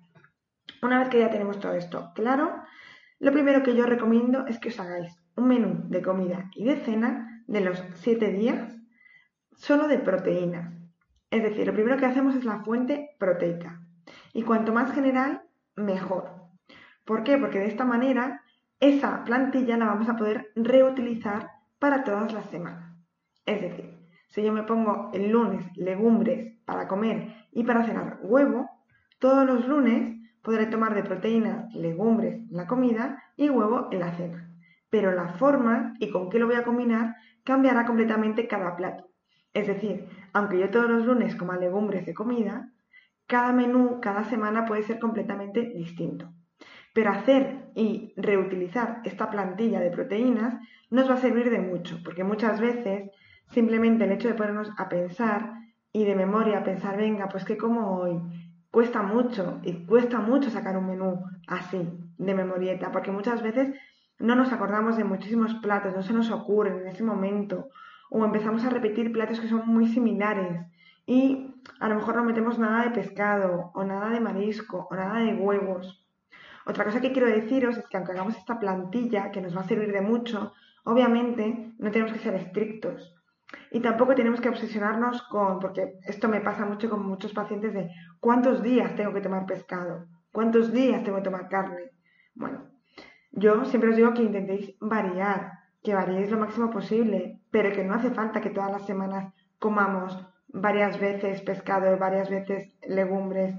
Una 0.83 0.99
vez 0.99 1.11
que 1.11 1.21
ya 1.21 1.31
tenemos 1.31 1.61
todo 1.61 1.75
esto 1.75 2.11
claro, 2.13 2.61
lo 3.21 3.31
primero 3.31 3.63
que 3.63 3.77
yo 3.77 3.87
recomiendo 3.87 4.47
es 4.49 4.59
que 4.59 4.71
os 4.71 4.81
hagáis 4.81 5.17
un 5.37 5.47
menú 5.47 5.85
de 5.89 6.03
comida 6.03 6.51
y 6.57 6.65
de 6.65 6.77
cena 6.77 7.45
de 7.47 7.61
los 7.61 7.81
7 7.95 8.33
días 8.33 8.77
solo 9.53 9.87
de 9.87 9.99
proteínas. 9.99 10.75
Es 11.31 11.45
decir, 11.45 11.69
lo 11.69 11.73
primero 11.73 11.99
que 11.99 12.07
hacemos 12.07 12.35
es 12.35 12.45
la 12.45 12.65
fuente 12.65 13.15
proteica. 13.21 13.81
Y 14.33 14.43
cuanto 14.43 14.73
más 14.73 14.93
general, 14.93 15.43
mejor. 15.77 16.33
¿Por 17.05 17.23
qué? 17.23 17.39
Porque 17.39 17.61
de 17.61 17.69
esta 17.69 17.85
manera 17.85 18.43
esa 18.81 19.23
plantilla 19.23 19.77
la 19.77 19.87
vamos 19.87 20.09
a 20.09 20.17
poder 20.17 20.51
reutilizar 20.57 21.49
para 21.79 22.03
todas 22.03 22.33
las 22.33 22.47
semanas. 22.47 22.93
Es 23.47 23.63
decir, 23.63 23.99
si 24.27 24.43
yo 24.43 24.53
me 24.53 24.65
pongo 24.65 25.11
el 25.15 25.31
lunes 25.31 25.65
legumbres 25.77 26.59
para 26.65 26.89
comer 26.89 27.47
y 27.53 27.63
para 27.63 27.85
cenar 27.85 28.19
huevo, 28.23 28.69
todos 29.21 29.47
los 29.47 29.69
lunes 29.69 30.12
podré 30.43 30.67
tomar 30.67 30.95
de 30.95 31.05
proteínas, 31.05 31.73
legumbres 31.75 32.51
la 32.51 32.67
comida 32.67 33.23
y 33.37 33.49
huevo 33.49 33.89
en 33.91 34.01
la 34.01 34.13
cena. 34.17 34.51
Pero 34.91 35.13
la 35.13 35.29
forma 35.35 35.95
y 36.01 36.11
con 36.11 36.29
qué 36.29 36.39
lo 36.39 36.47
voy 36.47 36.57
a 36.57 36.65
combinar 36.65 37.17
cambiará 37.45 37.87
completamente 37.87 38.47
cada 38.47 38.77
plato. 38.77 39.09
Es 39.55 39.67
decir, 39.67 40.09
aunque 40.33 40.59
yo 40.59 40.71
todos 40.71 40.89
los 40.89 41.07
lunes 41.07 41.37
coma 41.37 41.57
legumbres 41.57 42.07
de 42.07 42.15
comida, 42.15 42.71
cada 43.27 43.53
menú, 43.53 44.01
cada 44.01 44.25
semana 44.25 44.67
puede 44.67 44.83
ser 44.83 44.99
completamente 44.99 45.73
distinto. 45.75 46.33
Pero 46.95 47.11
hacer 47.11 47.71
y 47.75 48.13
reutilizar 48.17 49.01
esta 49.05 49.31
plantilla 49.31 49.81
de 49.81 49.91
proteínas 49.91 50.55
nos 50.91 51.09
va 51.09 51.15
a 51.15 51.19
servir 51.19 51.51
de 51.51 51.59
mucho, 51.59 51.99
porque 52.05 52.25
muchas 52.25 52.61
veces 52.61 53.11
simplemente 53.51 54.05
el 54.05 54.13
hecho 54.13 54.29
de 54.29 54.35
ponernos 54.35 54.71
a 54.77 54.89
pensar 54.89 55.55
y 55.93 56.05
de 56.05 56.15
memoria 56.15 56.65
pensar, 56.65 56.97
venga, 56.97 57.29
pues 57.29 57.45
que 57.45 57.57
como 57.57 57.97
hoy, 57.99 58.21
cuesta 58.73 59.03
mucho 59.03 59.61
y 59.63 59.85
cuesta 59.85 60.19
mucho 60.19 60.51
sacar 60.51 60.77
un 60.77 60.87
menú 60.87 61.23
así, 61.47 61.89
de 62.17 62.35
memorieta, 62.35 62.91
porque 62.91 63.13
muchas 63.13 63.43
veces 63.43 63.77
no 64.19 64.35
nos 64.35 64.51
acordamos 64.51 64.97
de 64.97 65.05
muchísimos 65.05 65.55
platos, 65.57 65.95
no 65.95 66.03
se 66.03 66.15
nos 66.15 66.31
ocurren 66.31 66.81
en 66.81 66.89
ese 66.89 67.05
momento, 67.05 67.69
o 68.11 68.25
empezamos 68.25 68.65
a 68.65 68.71
repetir 68.71 69.13
platos 69.13 69.41
que 69.41 69.49
son 69.49 69.67
muy 69.67 69.89
similares 69.89 70.67
y 71.07 71.55
a 71.81 71.89
lo 71.89 71.97
mejor 71.97 72.17
no 72.17 72.25
metemos 72.25 72.59
nada 72.59 72.85
de 72.85 72.91
pescado, 72.91 73.71
o 73.75 73.85
nada 73.85 74.09
de 74.09 74.21
marisco, 74.21 74.89
o 74.91 74.95
nada 74.95 75.21
de 75.21 75.35
huevos. 75.35 76.07
Otra 76.65 76.85
cosa 76.85 77.01
que 77.01 77.13
quiero 77.13 77.29
deciros 77.29 77.77
es 77.77 77.87
que 77.89 77.97
aunque 77.99 78.13
hagamos 78.13 78.37
esta 78.37 78.59
plantilla, 78.59 79.31
que 79.33 79.43
nos 79.43 79.55
va 79.55 79.61
a 79.61 79.69
servir 79.69 79.93
de 79.93 80.01
mucho, 80.01 80.55
obviamente 80.85 81.73
no 81.79 81.91
tenemos 81.91 82.13
que 82.15 82.21
ser 82.21 82.35
estrictos. 82.35 83.15
Y 83.71 83.81
tampoco 83.81 84.15
tenemos 84.15 84.41
que 84.41 84.49
obsesionarnos 84.49 85.23
con, 85.25 85.59
porque 85.59 85.99
esto 86.07 86.29
me 86.29 86.41
pasa 86.41 86.65
mucho 86.65 86.91
con 86.91 87.07
muchos 87.07 87.33
pacientes 87.33 87.73
de 87.73 87.91
cuántos 88.21 88.63
días 88.63 88.95
tengo 88.97 89.13
que 89.13 89.21
tomar 89.21 89.47
pescado, 89.47 90.07
cuántos 90.33 90.73
días 90.73 91.03
tengo 91.05 91.19
que 91.19 91.25
tomar 91.25 91.49
carne. 91.49 91.91
Bueno, 92.35 92.71
yo 93.31 93.65
siempre 93.65 93.91
os 93.91 93.97
digo 93.97 94.13
que 94.15 94.23
intentéis 94.23 94.77
variar, 94.81 95.53
que 95.83 95.95
variéis 95.95 96.31
lo 96.31 96.39
máximo 96.39 96.71
posible, 96.71 97.41
pero 97.51 97.73
que 97.73 97.85
no 97.85 97.95
hace 97.95 98.11
falta 98.11 98.41
que 98.41 98.51
todas 98.51 98.71
las 98.71 98.87
semanas 98.87 99.33
comamos 99.59 100.19
varias 100.49 101.01
veces 101.01 101.41
pescado, 101.41 101.97
varias 101.99 102.29
veces 102.29 102.77
legumbres. 102.87 103.55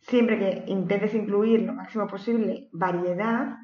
Siempre 0.00 0.38
que 0.38 0.64
intentes 0.70 1.14
incluir 1.14 1.62
lo 1.62 1.72
máximo 1.72 2.06
posible 2.06 2.68
variedad, 2.72 3.56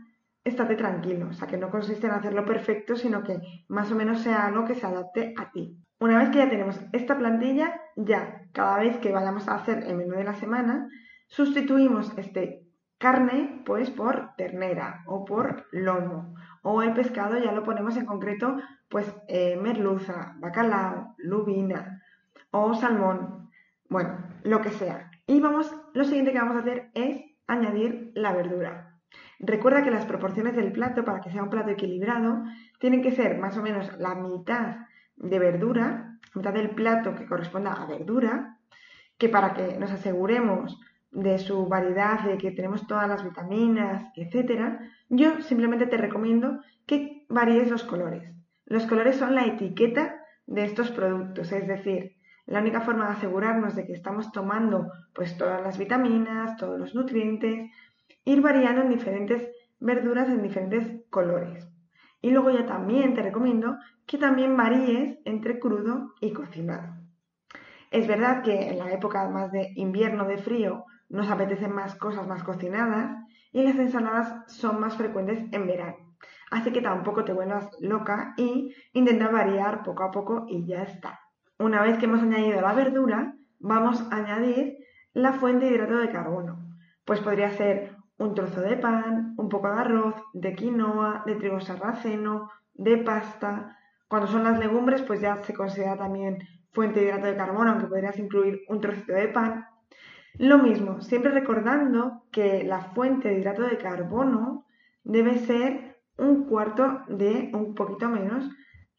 estate 0.50 0.76
tranquilo. 0.76 1.28
O 1.30 1.32
sea, 1.32 1.48
que 1.48 1.56
no 1.56 1.70
consiste 1.70 2.06
en 2.06 2.12
hacerlo 2.12 2.44
perfecto, 2.44 2.96
sino 2.96 3.22
que 3.22 3.40
más 3.68 3.90
o 3.90 3.94
menos 3.94 4.20
sea 4.20 4.46
algo 4.46 4.64
que 4.64 4.74
se 4.74 4.86
adapte 4.86 5.34
a 5.38 5.50
ti. 5.50 5.76
Una 5.98 6.18
vez 6.18 6.30
que 6.30 6.38
ya 6.38 6.48
tenemos 6.48 6.80
esta 6.92 7.18
plantilla, 7.18 7.80
ya 7.96 8.42
cada 8.52 8.78
vez 8.78 8.98
que 8.98 9.12
vayamos 9.12 9.48
a 9.48 9.56
hacer 9.56 9.84
el 9.86 9.96
menú 9.96 10.16
de 10.16 10.24
la 10.24 10.34
semana, 10.34 10.88
sustituimos 11.28 12.16
este 12.16 12.66
carne 12.98 13.62
pues 13.64 13.90
por 13.90 14.34
ternera 14.36 15.02
o 15.06 15.24
por 15.24 15.66
lomo. 15.72 16.34
O 16.62 16.82
el 16.82 16.92
pescado 16.92 17.38
ya 17.38 17.52
lo 17.52 17.64
ponemos 17.64 17.96
en 17.96 18.06
concreto 18.06 18.56
pues 18.88 19.06
eh, 19.28 19.58
merluza, 19.60 20.34
bacalao, 20.38 21.14
lubina 21.18 22.02
o 22.50 22.74
salmón. 22.74 23.50
Bueno, 23.88 24.18
lo 24.44 24.60
que 24.60 24.70
sea. 24.70 25.10
Y 25.26 25.40
vamos, 25.40 25.74
lo 25.94 26.04
siguiente 26.04 26.32
que 26.32 26.38
vamos 26.38 26.56
a 26.56 26.60
hacer 26.60 26.90
es 26.94 27.22
añadir 27.46 28.12
la 28.14 28.32
verdura. 28.32 28.89
Recuerda 29.42 29.82
que 29.82 29.90
las 29.90 30.04
proporciones 30.04 30.54
del 30.54 30.70
plato, 30.70 31.02
para 31.02 31.22
que 31.22 31.30
sea 31.30 31.42
un 31.42 31.48
plato 31.48 31.70
equilibrado, 31.70 32.44
tienen 32.78 33.00
que 33.00 33.12
ser 33.12 33.38
más 33.38 33.56
o 33.56 33.62
menos 33.62 33.90
la 33.98 34.14
mitad 34.14 34.76
de 35.16 35.38
verdura, 35.38 36.18
mitad 36.34 36.52
del 36.52 36.70
plato 36.70 37.14
que 37.14 37.26
corresponda 37.26 37.72
a 37.72 37.86
verdura, 37.86 38.58
que 39.16 39.30
para 39.30 39.54
que 39.54 39.78
nos 39.78 39.90
aseguremos 39.92 40.78
de 41.10 41.38
su 41.38 41.66
variedad, 41.66 42.20
de 42.20 42.36
que 42.36 42.50
tenemos 42.50 42.86
todas 42.86 43.08
las 43.08 43.24
vitaminas, 43.24 44.12
etc., 44.14 44.78
yo 45.08 45.40
simplemente 45.40 45.86
te 45.86 45.96
recomiendo 45.96 46.60
que 46.86 47.24
varíes 47.30 47.70
los 47.70 47.82
colores. 47.84 48.30
Los 48.66 48.86
colores 48.86 49.16
son 49.16 49.34
la 49.34 49.46
etiqueta 49.46 50.16
de 50.46 50.64
estos 50.64 50.90
productos, 50.90 51.50
es 51.52 51.66
decir, 51.66 52.16
la 52.46 52.60
única 52.60 52.80
forma 52.82 53.06
de 53.06 53.12
asegurarnos 53.12 53.74
de 53.74 53.86
que 53.86 53.92
estamos 53.92 54.32
tomando 54.32 54.90
pues 55.14 55.36
todas 55.36 55.62
las 55.62 55.78
vitaminas, 55.78 56.56
todos 56.56 56.78
los 56.78 56.94
nutrientes, 56.94 57.70
ir 58.24 58.40
variando 58.40 58.82
en 58.82 58.90
diferentes 58.90 59.50
verduras 59.80 60.28
en 60.28 60.42
diferentes 60.42 61.04
colores. 61.10 61.66
Y 62.20 62.30
luego 62.30 62.50
ya 62.50 62.66
también 62.66 63.14
te 63.14 63.22
recomiendo 63.22 63.78
que 64.06 64.18
también 64.18 64.56
varíes 64.56 65.18
entre 65.24 65.58
crudo 65.58 66.12
y 66.20 66.32
cocinado. 66.32 66.94
Es 67.90 68.06
verdad 68.06 68.42
que 68.42 68.68
en 68.68 68.78
la 68.78 68.92
época 68.92 69.28
más 69.28 69.50
de 69.50 69.72
invierno, 69.74 70.26
de 70.26 70.38
frío, 70.38 70.84
nos 71.08 71.28
apetecen 71.28 71.72
más 71.72 71.96
cosas 71.96 72.26
más 72.26 72.44
cocinadas 72.44 73.16
y 73.52 73.62
las 73.62 73.76
ensaladas 73.76 74.52
son 74.52 74.80
más 74.80 74.96
frecuentes 74.96 75.44
en 75.50 75.66
verano. 75.66 75.96
Así 76.50 76.72
que 76.72 76.82
tampoco 76.82 77.24
te 77.24 77.32
vuelvas 77.32 77.68
loca 77.80 78.34
y 78.36 78.74
intenta 78.92 79.28
variar 79.28 79.82
poco 79.82 80.04
a 80.04 80.10
poco 80.10 80.46
y 80.48 80.66
ya 80.66 80.82
está. 80.82 81.20
Una 81.58 81.82
vez 81.82 81.98
que 81.98 82.06
hemos 82.06 82.22
añadido 82.22 82.60
la 82.60 82.74
verdura, 82.74 83.34
vamos 83.58 84.02
a 84.10 84.16
añadir 84.16 84.78
la 85.12 85.32
fuente 85.32 85.66
de 85.66 85.72
hidrato 85.72 85.98
de 85.98 86.10
carbono. 86.10 86.76
Pues 87.04 87.20
podría 87.20 87.50
ser 87.50 87.89
un 88.20 88.34
trozo 88.34 88.60
de 88.60 88.76
pan, 88.76 89.34
un 89.38 89.48
poco 89.48 89.68
de 89.68 89.80
arroz, 89.80 90.14
de 90.34 90.54
quinoa, 90.54 91.22
de 91.24 91.36
trigo 91.36 91.58
sarraceno, 91.60 92.50
de 92.74 92.98
pasta. 92.98 93.78
Cuando 94.08 94.28
son 94.28 94.44
las 94.44 94.58
legumbres, 94.58 95.00
pues 95.02 95.22
ya 95.22 95.42
se 95.42 95.54
considera 95.54 95.96
también 95.96 96.38
fuente 96.72 97.00
de 97.00 97.06
hidrato 97.06 97.26
de 97.26 97.36
carbono, 97.36 97.70
aunque 97.70 97.86
podrías 97.86 98.18
incluir 98.18 98.60
un 98.68 98.80
trocito 98.80 99.14
de 99.14 99.28
pan. 99.28 99.66
Lo 100.34 100.58
mismo, 100.58 101.00
siempre 101.00 101.30
recordando 101.30 102.24
que 102.30 102.62
la 102.62 102.80
fuente 102.94 103.28
de 103.28 103.38
hidrato 103.38 103.62
de 103.62 103.78
carbono 103.78 104.66
debe 105.02 105.38
ser 105.38 105.98
un 106.18 106.44
cuarto 106.44 107.02
de 107.08 107.50
un 107.54 107.74
poquito 107.74 108.08
menos 108.10 108.50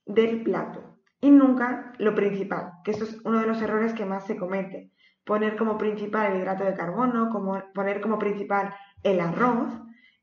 del 0.06 0.42
plato 0.42 0.98
y 1.22 1.30
nunca 1.30 1.94
lo 2.00 2.16
principal, 2.16 2.72
que 2.84 2.92
eso 2.92 3.04
es 3.04 3.22
uno 3.24 3.40
de 3.40 3.46
los 3.46 3.62
errores 3.62 3.94
que 3.94 4.06
más 4.06 4.26
se 4.26 4.36
comete. 4.36 4.92
Poner 5.24 5.56
como 5.56 5.78
principal 5.78 6.32
el 6.32 6.40
hidrato 6.40 6.64
de 6.64 6.74
carbono, 6.74 7.30
como, 7.30 7.62
poner 7.76 8.02
como 8.02 8.18
principal 8.18 8.74
el 9.04 9.20
arroz 9.20 9.74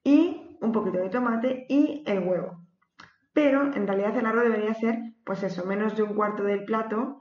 y 0.05 0.57
un 0.61 0.73
poquito 0.73 0.99
de 0.99 1.09
tomate 1.09 1.67
y 1.69 2.03
el 2.07 2.21
huevo. 2.21 2.59
Pero 3.33 3.73
en 3.75 3.87
realidad 3.87 4.17
el 4.17 4.27
arroz 4.27 4.45
debería 4.45 4.75
ser, 4.75 4.99
pues 5.25 5.43
eso, 5.43 5.64
menos 5.64 5.97
de 5.97 6.03
un 6.03 6.14
cuarto 6.14 6.43
del 6.43 6.64
plato 6.64 7.21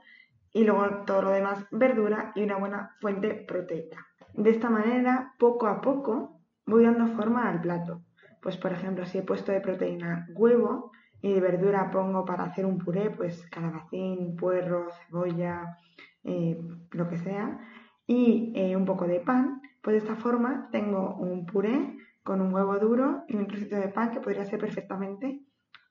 y 0.52 0.64
luego 0.64 1.04
todo 1.06 1.22
lo 1.22 1.30
demás 1.30 1.66
verdura 1.70 2.32
y 2.34 2.42
una 2.42 2.56
buena 2.56 2.96
fuente 3.00 3.34
proteica. 3.46 4.06
De 4.34 4.50
esta 4.50 4.70
manera, 4.70 5.34
poco 5.38 5.66
a 5.66 5.80
poco, 5.80 6.40
voy 6.66 6.84
dando 6.84 7.06
forma 7.08 7.48
al 7.48 7.60
plato. 7.60 8.02
Pues 8.42 8.56
por 8.56 8.72
ejemplo, 8.72 9.04
si 9.06 9.18
he 9.18 9.22
puesto 9.22 9.52
de 9.52 9.60
proteína 9.60 10.28
huevo 10.34 10.92
y 11.20 11.32
de 11.32 11.40
verdura 11.40 11.90
pongo 11.90 12.24
para 12.24 12.44
hacer 12.44 12.64
un 12.64 12.78
puré, 12.78 13.10
pues 13.10 13.46
calabacín, 13.50 14.36
puerro, 14.36 14.88
cebolla, 15.06 15.76
eh, 16.24 16.58
lo 16.92 17.08
que 17.08 17.18
sea, 17.18 17.58
y 18.06 18.52
eh, 18.54 18.76
un 18.76 18.84
poco 18.84 19.06
de 19.06 19.20
pan, 19.20 19.60
pues 19.82 19.94
de 19.94 19.98
esta 19.98 20.16
forma 20.16 20.68
tengo 20.70 21.14
un 21.16 21.46
puré 21.46 21.96
con 22.22 22.40
un 22.40 22.52
huevo 22.52 22.78
duro 22.78 23.24
y 23.28 23.36
un 23.36 23.46
trocito 23.46 23.76
de 23.76 23.88
pan 23.88 24.10
que 24.10 24.20
podría 24.20 24.44
ser 24.44 24.58
perfectamente 24.58 25.40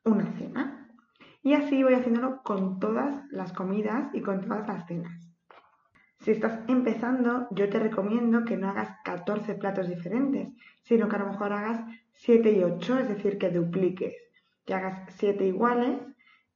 una 0.03 0.31
cena. 0.33 0.87
Y 1.41 1.53
así 1.53 1.83
voy 1.83 1.93
haciéndolo 1.93 2.41
con 2.43 2.79
todas 2.79 3.23
las 3.31 3.53
comidas 3.53 4.13
y 4.13 4.21
con 4.21 4.41
todas 4.41 4.67
las 4.67 4.85
cenas. 4.85 5.27
Si 6.19 6.31
estás 6.31 6.59
empezando, 6.67 7.47
yo 7.51 7.69
te 7.69 7.79
recomiendo 7.79 8.43
que 8.43 8.57
no 8.57 8.69
hagas 8.69 8.97
14 9.03 9.55
platos 9.55 9.87
diferentes, 9.87 10.49
sino 10.83 11.07
que 11.07 11.15
a 11.15 11.19
lo 11.19 11.27
mejor 11.27 11.53
hagas 11.53 11.85
7 12.13 12.51
y 12.51 12.63
8, 12.63 12.99
es 12.99 13.07
decir, 13.09 13.37
que 13.37 13.49
dupliques, 13.49 14.15
que 14.65 14.73
hagas 14.73 15.13
7 15.15 15.45
iguales 15.45 16.01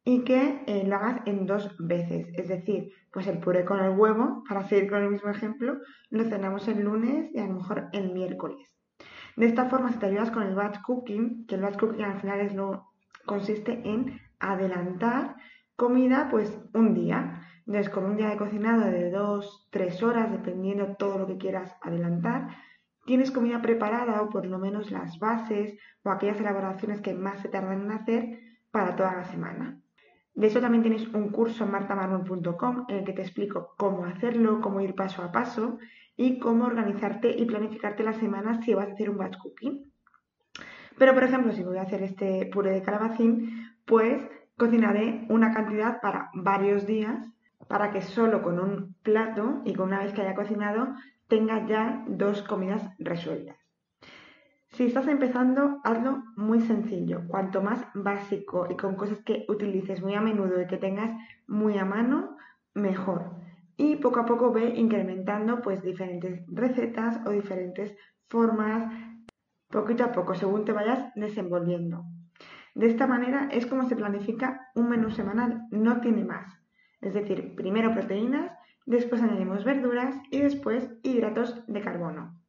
y 0.04 0.24
que 0.24 0.64
eh, 0.66 0.84
lo 0.86 0.96
hagas 0.96 1.22
en 1.26 1.46
dos 1.46 1.76
veces. 1.80 2.28
Es 2.34 2.48
decir, 2.48 2.92
pues 3.12 3.28
el 3.28 3.40
puré 3.40 3.66
con 3.66 3.80
el 3.80 3.98
huevo, 3.98 4.44
para 4.48 4.64
seguir 4.68 4.90
con 4.90 5.04
el 5.04 5.12
mismo 5.12 5.30
ejemplo, 5.30 5.78
lo 6.10 6.24
cenamos 6.24 6.68
el 6.68 6.82
lunes 6.84 7.30
y 7.34 7.40
a 7.40 7.48
lo 7.48 7.56
mejor 7.56 7.90
el 7.94 8.12
miércoles. 8.12 8.76
De 9.36 9.46
esta 9.46 9.66
forma, 9.66 9.92
si 9.92 10.00
te 10.00 10.08
ayudas 10.08 10.32
con 10.32 10.44
el 10.44 10.56
batch 10.56 10.82
cooking, 10.82 11.46
que 11.46 11.56
el 11.56 11.62
batch 11.62 11.80
cooking 11.80 12.04
al 12.04 12.20
final 12.20 12.40
es 12.42 12.54
lo, 12.54 12.92
consiste 13.26 13.82
en 13.88 14.20
adelantar 14.40 15.36
comida 15.76 16.28
pues 16.30 16.60
un 16.74 16.94
día. 16.94 17.42
Entonces, 17.66 17.90
con 17.90 18.06
un 18.06 18.18
día 18.18 18.30
de 18.30 18.38
cocinado 18.38 18.86
de 18.86 19.10
dos, 19.12 19.68
tres 19.72 20.02
horas, 20.04 20.32
dependiendo 20.32 20.96
todo 20.96 21.20
lo 21.20 21.28
que 21.28 21.38
quieras 21.38 21.76
adelantar, 21.82 22.50
tienes 23.06 23.32
comida 23.32 23.62
preparada 23.62 24.22
o 24.22 24.30
por 24.30 24.46
lo 24.46 24.60
menos 24.60 24.92
las 24.92 25.20
bases 25.20 25.78
o 26.04 26.10
aquellas 26.10 26.40
elaboraciones 26.40 27.02
que 27.02 27.14
más 27.14 27.40
se 27.42 27.50
tardan 27.50 27.84
en 27.84 27.92
hacer 27.92 28.40
para 28.72 28.96
toda 28.96 29.16
la 29.16 29.24
semana. 29.26 29.82
De 30.34 30.48
eso 30.48 30.62
también 30.62 30.84
tienes 30.84 31.08
un 31.14 31.30
curso 31.30 31.66
en 31.66 31.72
martamarmon.com 31.72 32.86
en 32.88 32.98
el 32.98 33.04
que 33.04 33.14
te 33.14 33.22
explico 33.22 33.74
cómo 33.78 34.06
hacerlo, 34.06 34.62
cómo 34.62 34.82
ir 34.82 34.96
paso 34.96 35.24
a 35.24 35.32
paso 35.32 35.78
y 36.16 36.40
cómo 36.40 36.66
organizarte 36.66 37.30
y 37.30 37.46
planificarte 37.46 38.04
las 38.04 38.18
semanas 38.18 38.64
si 38.64 38.74
vas 38.74 38.90
a 38.90 38.94
hacer 38.94 39.10
un 39.10 39.18
batch 39.18 39.38
cooking. 39.38 39.92
Pero, 40.98 41.14
por 41.14 41.24
ejemplo, 41.24 41.52
si 41.52 41.64
voy 41.64 41.78
a 41.78 41.84
hacer 41.84 42.04
este 42.04 42.50
puré 42.52 42.72
de 42.72 42.82
calabacín, 42.82 43.76
pues 43.86 44.22
cocinaré 44.58 45.26
una 45.30 45.54
cantidad 45.54 46.00
para 46.02 46.30
varios 46.34 46.86
días 46.86 47.28
para 47.68 47.92
que 47.92 48.02
solo 48.02 48.42
con 48.42 48.60
un 48.60 48.96
plato 49.02 49.62
y 49.66 49.74
con 49.74 49.88
una 49.88 50.04
vez 50.04 50.14
que 50.14 50.22
haya 50.22 50.36
cocinado 50.36 50.94
tenga 51.28 51.66
ya 51.66 52.04
dos 52.08 52.44
comidas 52.44 52.84
resueltas. 53.00 53.61
Si 54.82 54.88
estás 54.88 55.08
empezando, 55.08 55.80
hazlo 55.84 56.24
muy 56.36 56.60
sencillo. 56.62 57.22
Cuanto 57.28 57.62
más 57.62 57.86
básico 57.94 58.66
y 58.68 58.76
con 58.76 58.96
cosas 58.96 59.20
que 59.20 59.46
utilices 59.48 60.02
muy 60.02 60.16
a 60.16 60.22
menudo 60.22 60.60
y 60.60 60.66
que 60.66 60.78
tengas 60.78 61.12
muy 61.46 61.78
a 61.78 61.86
mano, 61.86 62.36
mejor. 62.74 63.30
Y 63.78 63.98
poco 63.98 64.22
a 64.22 64.26
poco 64.26 64.52
ve 64.52 64.74
incrementando 64.76 65.62
pues 65.62 65.84
diferentes 65.84 66.44
recetas 66.48 67.20
o 67.28 67.30
diferentes 67.30 67.96
formas, 68.28 68.92
poquito 69.70 70.04
a 70.04 70.12
poco, 70.12 70.34
según 70.34 70.66
te 70.66 70.74
vayas 70.74 71.14
desenvolviendo. 71.14 72.04
De 72.74 72.88
esta 72.88 73.06
manera 73.06 73.50
es 73.52 73.68
como 73.68 73.88
se 73.88 73.96
planifica 73.96 74.72
un 74.74 74.90
menú 74.90 75.12
semanal, 75.12 75.68
no 75.70 76.02
tiene 76.02 76.26
más. 76.26 76.60
Es 77.02 77.14
decir, 77.14 77.54
primero 77.56 77.94
proteínas, 77.94 78.52
después 78.88 79.22
añadimos 79.22 79.64
verduras 79.64 80.16
y 80.32 80.42
después 80.42 80.90
hidratos 81.04 81.64
de 81.68 81.82
carbono. 81.82 82.41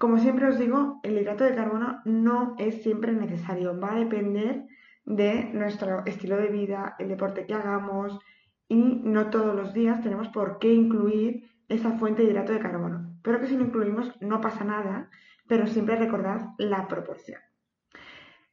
Como 0.00 0.16
siempre 0.16 0.48
os 0.48 0.58
digo, 0.58 0.98
el 1.02 1.18
hidrato 1.18 1.44
de 1.44 1.54
carbono 1.54 2.00
no 2.06 2.54
es 2.56 2.82
siempre 2.82 3.12
necesario, 3.12 3.78
va 3.78 3.92
a 3.92 3.98
depender 3.98 4.64
de 5.04 5.50
nuestro 5.52 6.06
estilo 6.06 6.38
de 6.38 6.48
vida, 6.48 6.96
el 6.98 7.08
deporte 7.08 7.44
que 7.44 7.52
hagamos 7.52 8.18
y 8.66 9.02
no 9.04 9.28
todos 9.28 9.54
los 9.54 9.74
días 9.74 10.02
tenemos 10.02 10.28
por 10.28 10.58
qué 10.58 10.72
incluir 10.72 11.50
esa 11.68 11.98
fuente 11.98 12.22
de 12.22 12.30
hidrato 12.30 12.54
de 12.54 12.60
carbono. 12.60 13.18
Pero 13.22 13.40
que 13.40 13.46
si 13.46 13.58
lo 13.58 13.64
incluimos 13.64 14.10
no 14.22 14.40
pasa 14.40 14.64
nada, 14.64 15.10
pero 15.46 15.66
siempre 15.66 15.96
recordad 15.96 16.54
la 16.56 16.88
proporción. 16.88 17.42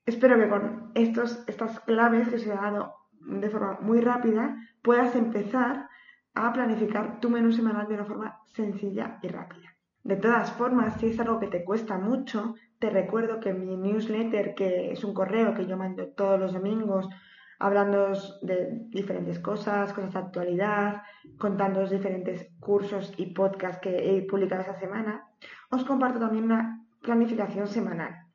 Espero 0.06 0.38
que 0.38 0.50
con 0.50 0.92
estos, 0.96 1.46
estas 1.48 1.80
claves 1.80 2.28
que 2.28 2.36
os 2.36 2.46
he 2.46 2.50
dado 2.50 2.94
de 3.22 3.50
forma 3.50 3.78
muy 3.80 4.02
rápida 4.02 4.58
puedas 4.82 5.16
empezar 5.16 5.88
a 6.34 6.52
planificar 6.52 7.22
tu 7.22 7.30
menú 7.30 7.54
semanal 7.54 7.88
de 7.88 7.94
una 7.94 8.06
forma 8.06 8.42
sencilla 8.48 9.20
y 9.22 9.30
rápida. 9.30 9.77
De 10.04 10.16
todas 10.16 10.52
formas, 10.52 11.00
si 11.00 11.08
es 11.08 11.20
algo 11.20 11.40
que 11.40 11.48
te 11.48 11.64
cuesta 11.64 11.98
mucho, 11.98 12.56
te 12.80 12.90
recuerdo 12.90 13.40
que 13.40 13.54
mi 13.54 13.76
newsletter, 13.76 14.56
que 14.56 14.92
es 14.92 15.04
un 15.04 15.14
correo 15.14 15.54
que 15.54 15.66
yo 15.66 15.78
mando 15.78 16.08
todos 16.08 16.40
los 16.40 16.54
domingos, 16.54 17.10
hablando 17.60 18.14
de 18.42 18.86
diferentes 18.90 19.40
cosas, 19.40 19.92
cosas 19.94 20.14
de 20.14 20.20
actualidad, 20.20 21.02
contando 21.38 21.82
los 21.82 21.90
diferentes 21.90 22.48
cursos 22.60 23.14
y 23.18 23.34
podcasts 23.34 23.82
que 23.82 24.18
he 24.18 24.22
publicado 24.22 24.62
esa 24.62 24.80
semana, 24.80 25.28
os 25.70 25.84
comparto 25.84 26.20
también 26.20 26.46
una 26.46 26.86
planificación 27.02 27.68
semanal 27.68 28.28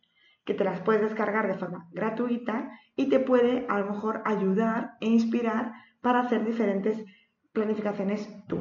que 0.44 0.54
te 0.54 0.64
las 0.64 0.80
puedes 0.80 1.02
descargar 1.02 1.46
de 1.46 1.54
forma 1.54 1.88
gratuita 1.92 2.70
y 2.96 3.08
te 3.08 3.20
puede 3.20 3.64
a 3.68 3.78
lo 3.78 3.86
mejor 3.86 4.22
ayudar 4.24 4.94
e 5.00 5.06
inspirar 5.06 5.72
para 6.00 6.20
hacer 6.20 6.44
diferentes 6.44 7.04
planificaciones 7.52 8.28
tú. 8.48 8.58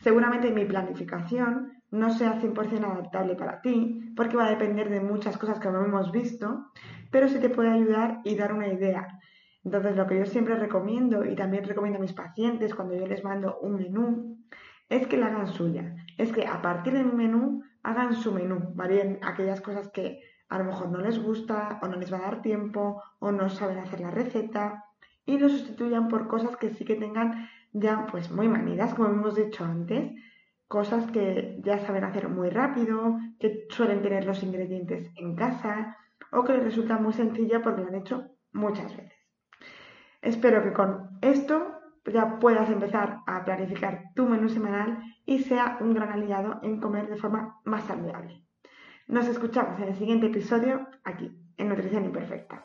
Seguramente 0.00 0.50
mi 0.50 0.64
planificación 0.64 1.81
no 1.92 2.10
sea 2.10 2.40
100% 2.40 2.84
adaptable 2.84 3.36
para 3.36 3.60
ti, 3.60 4.12
porque 4.16 4.36
va 4.36 4.46
a 4.46 4.50
depender 4.50 4.88
de 4.88 5.00
muchas 5.00 5.36
cosas 5.36 5.60
que 5.60 5.70
no 5.70 5.84
hemos 5.84 6.10
visto, 6.10 6.72
pero 7.10 7.28
sí 7.28 7.38
te 7.38 7.50
puede 7.50 7.70
ayudar 7.70 8.20
y 8.24 8.34
dar 8.34 8.52
una 8.52 8.66
idea. 8.68 9.20
Entonces, 9.62 9.94
lo 9.94 10.06
que 10.06 10.18
yo 10.18 10.26
siempre 10.26 10.56
recomiendo 10.56 11.24
y 11.24 11.36
también 11.36 11.64
recomiendo 11.64 11.98
a 11.98 12.02
mis 12.02 12.14
pacientes 12.14 12.74
cuando 12.74 12.96
yo 12.96 13.06
les 13.06 13.22
mando 13.22 13.58
un 13.60 13.76
menú, 13.76 14.38
es 14.88 15.06
que 15.06 15.18
la 15.18 15.26
hagan 15.26 15.46
suya. 15.46 15.94
Es 16.18 16.32
que 16.32 16.46
a 16.46 16.60
partir 16.62 16.94
de 16.94 17.04
mi 17.04 17.12
menú 17.12 17.62
hagan 17.82 18.14
su 18.14 18.32
menú, 18.32 18.72
varíen 18.74 19.20
aquellas 19.22 19.60
cosas 19.60 19.88
que 19.88 20.20
a 20.48 20.58
lo 20.58 20.64
mejor 20.64 20.90
no 20.90 20.98
les 20.98 21.22
gusta 21.22 21.78
o 21.82 21.88
no 21.88 21.96
les 21.96 22.12
va 22.12 22.18
a 22.18 22.22
dar 22.22 22.42
tiempo 22.42 23.02
o 23.18 23.32
no 23.32 23.48
saben 23.48 23.78
hacer 23.78 24.00
la 24.00 24.10
receta 24.10 24.84
y 25.24 25.38
lo 25.38 25.48
sustituyan 25.48 26.08
por 26.08 26.26
cosas 26.26 26.56
que 26.56 26.70
sí 26.70 26.84
que 26.84 26.96
tengan 26.96 27.48
ya 27.72 28.06
pues 28.10 28.30
muy 28.30 28.48
manidas, 28.48 28.94
como 28.94 29.08
hemos 29.08 29.34
dicho 29.34 29.64
antes, 29.64 30.12
cosas 30.72 31.04
que 31.10 31.60
ya 31.62 31.80
saben 31.80 32.02
hacer 32.02 32.30
muy 32.30 32.48
rápido, 32.48 33.18
que 33.38 33.66
suelen 33.68 34.00
tener 34.00 34.24
los 34.24 34.42
ingredientes 34.42 35.12
en 35.16 35.36
casa 35.36 35.98
o 36.30 36.44
que 36.44 36.54
les 36.54 36.64
resulta 36.64 36.96
muy 36.96 37.12
sencilla 37.12 37.60
porque 37.60 37.82
lo 37.82 37.88
han 37.88 37.96
hecho 37.96 38.30
muchas 38.52 38.96
veces. 38.96 39.12
Espero 40.22 40.62
que 40.62 40.72
con 40.72 41.18
esto 41.20 41.74
ya 42.06 42.38
puedas 42.38 42.70
empezar 42.70 43.18
a 43.26 43.44
planificar 43.44 44.04
tu 44.14 44.26
menú 44.26 44.48
semanal 44.48 44.98
y 45.26 45.40
sea 45.40 45.76
un 45.82 45.92
gran 45.92 46.10
aliado 46.10 46.58
en 46.62 46.80
comer 46.80 47.06
de 47.06 47.16
forma 47.16 47.60
más 47.66 47.84
saludable. 47.84 48.42
Nos 49.08 49.28
escuchamos 49.28 49.78
en 49.78 49.88
el 49.88 49.94
siguiente 49.94 50.28
episodio 50.28 50.88
aquí, 51.04 51.30
en 51.58 51.68
Nutrición 51.68 52.06
Imperfecta. 52.06 52.64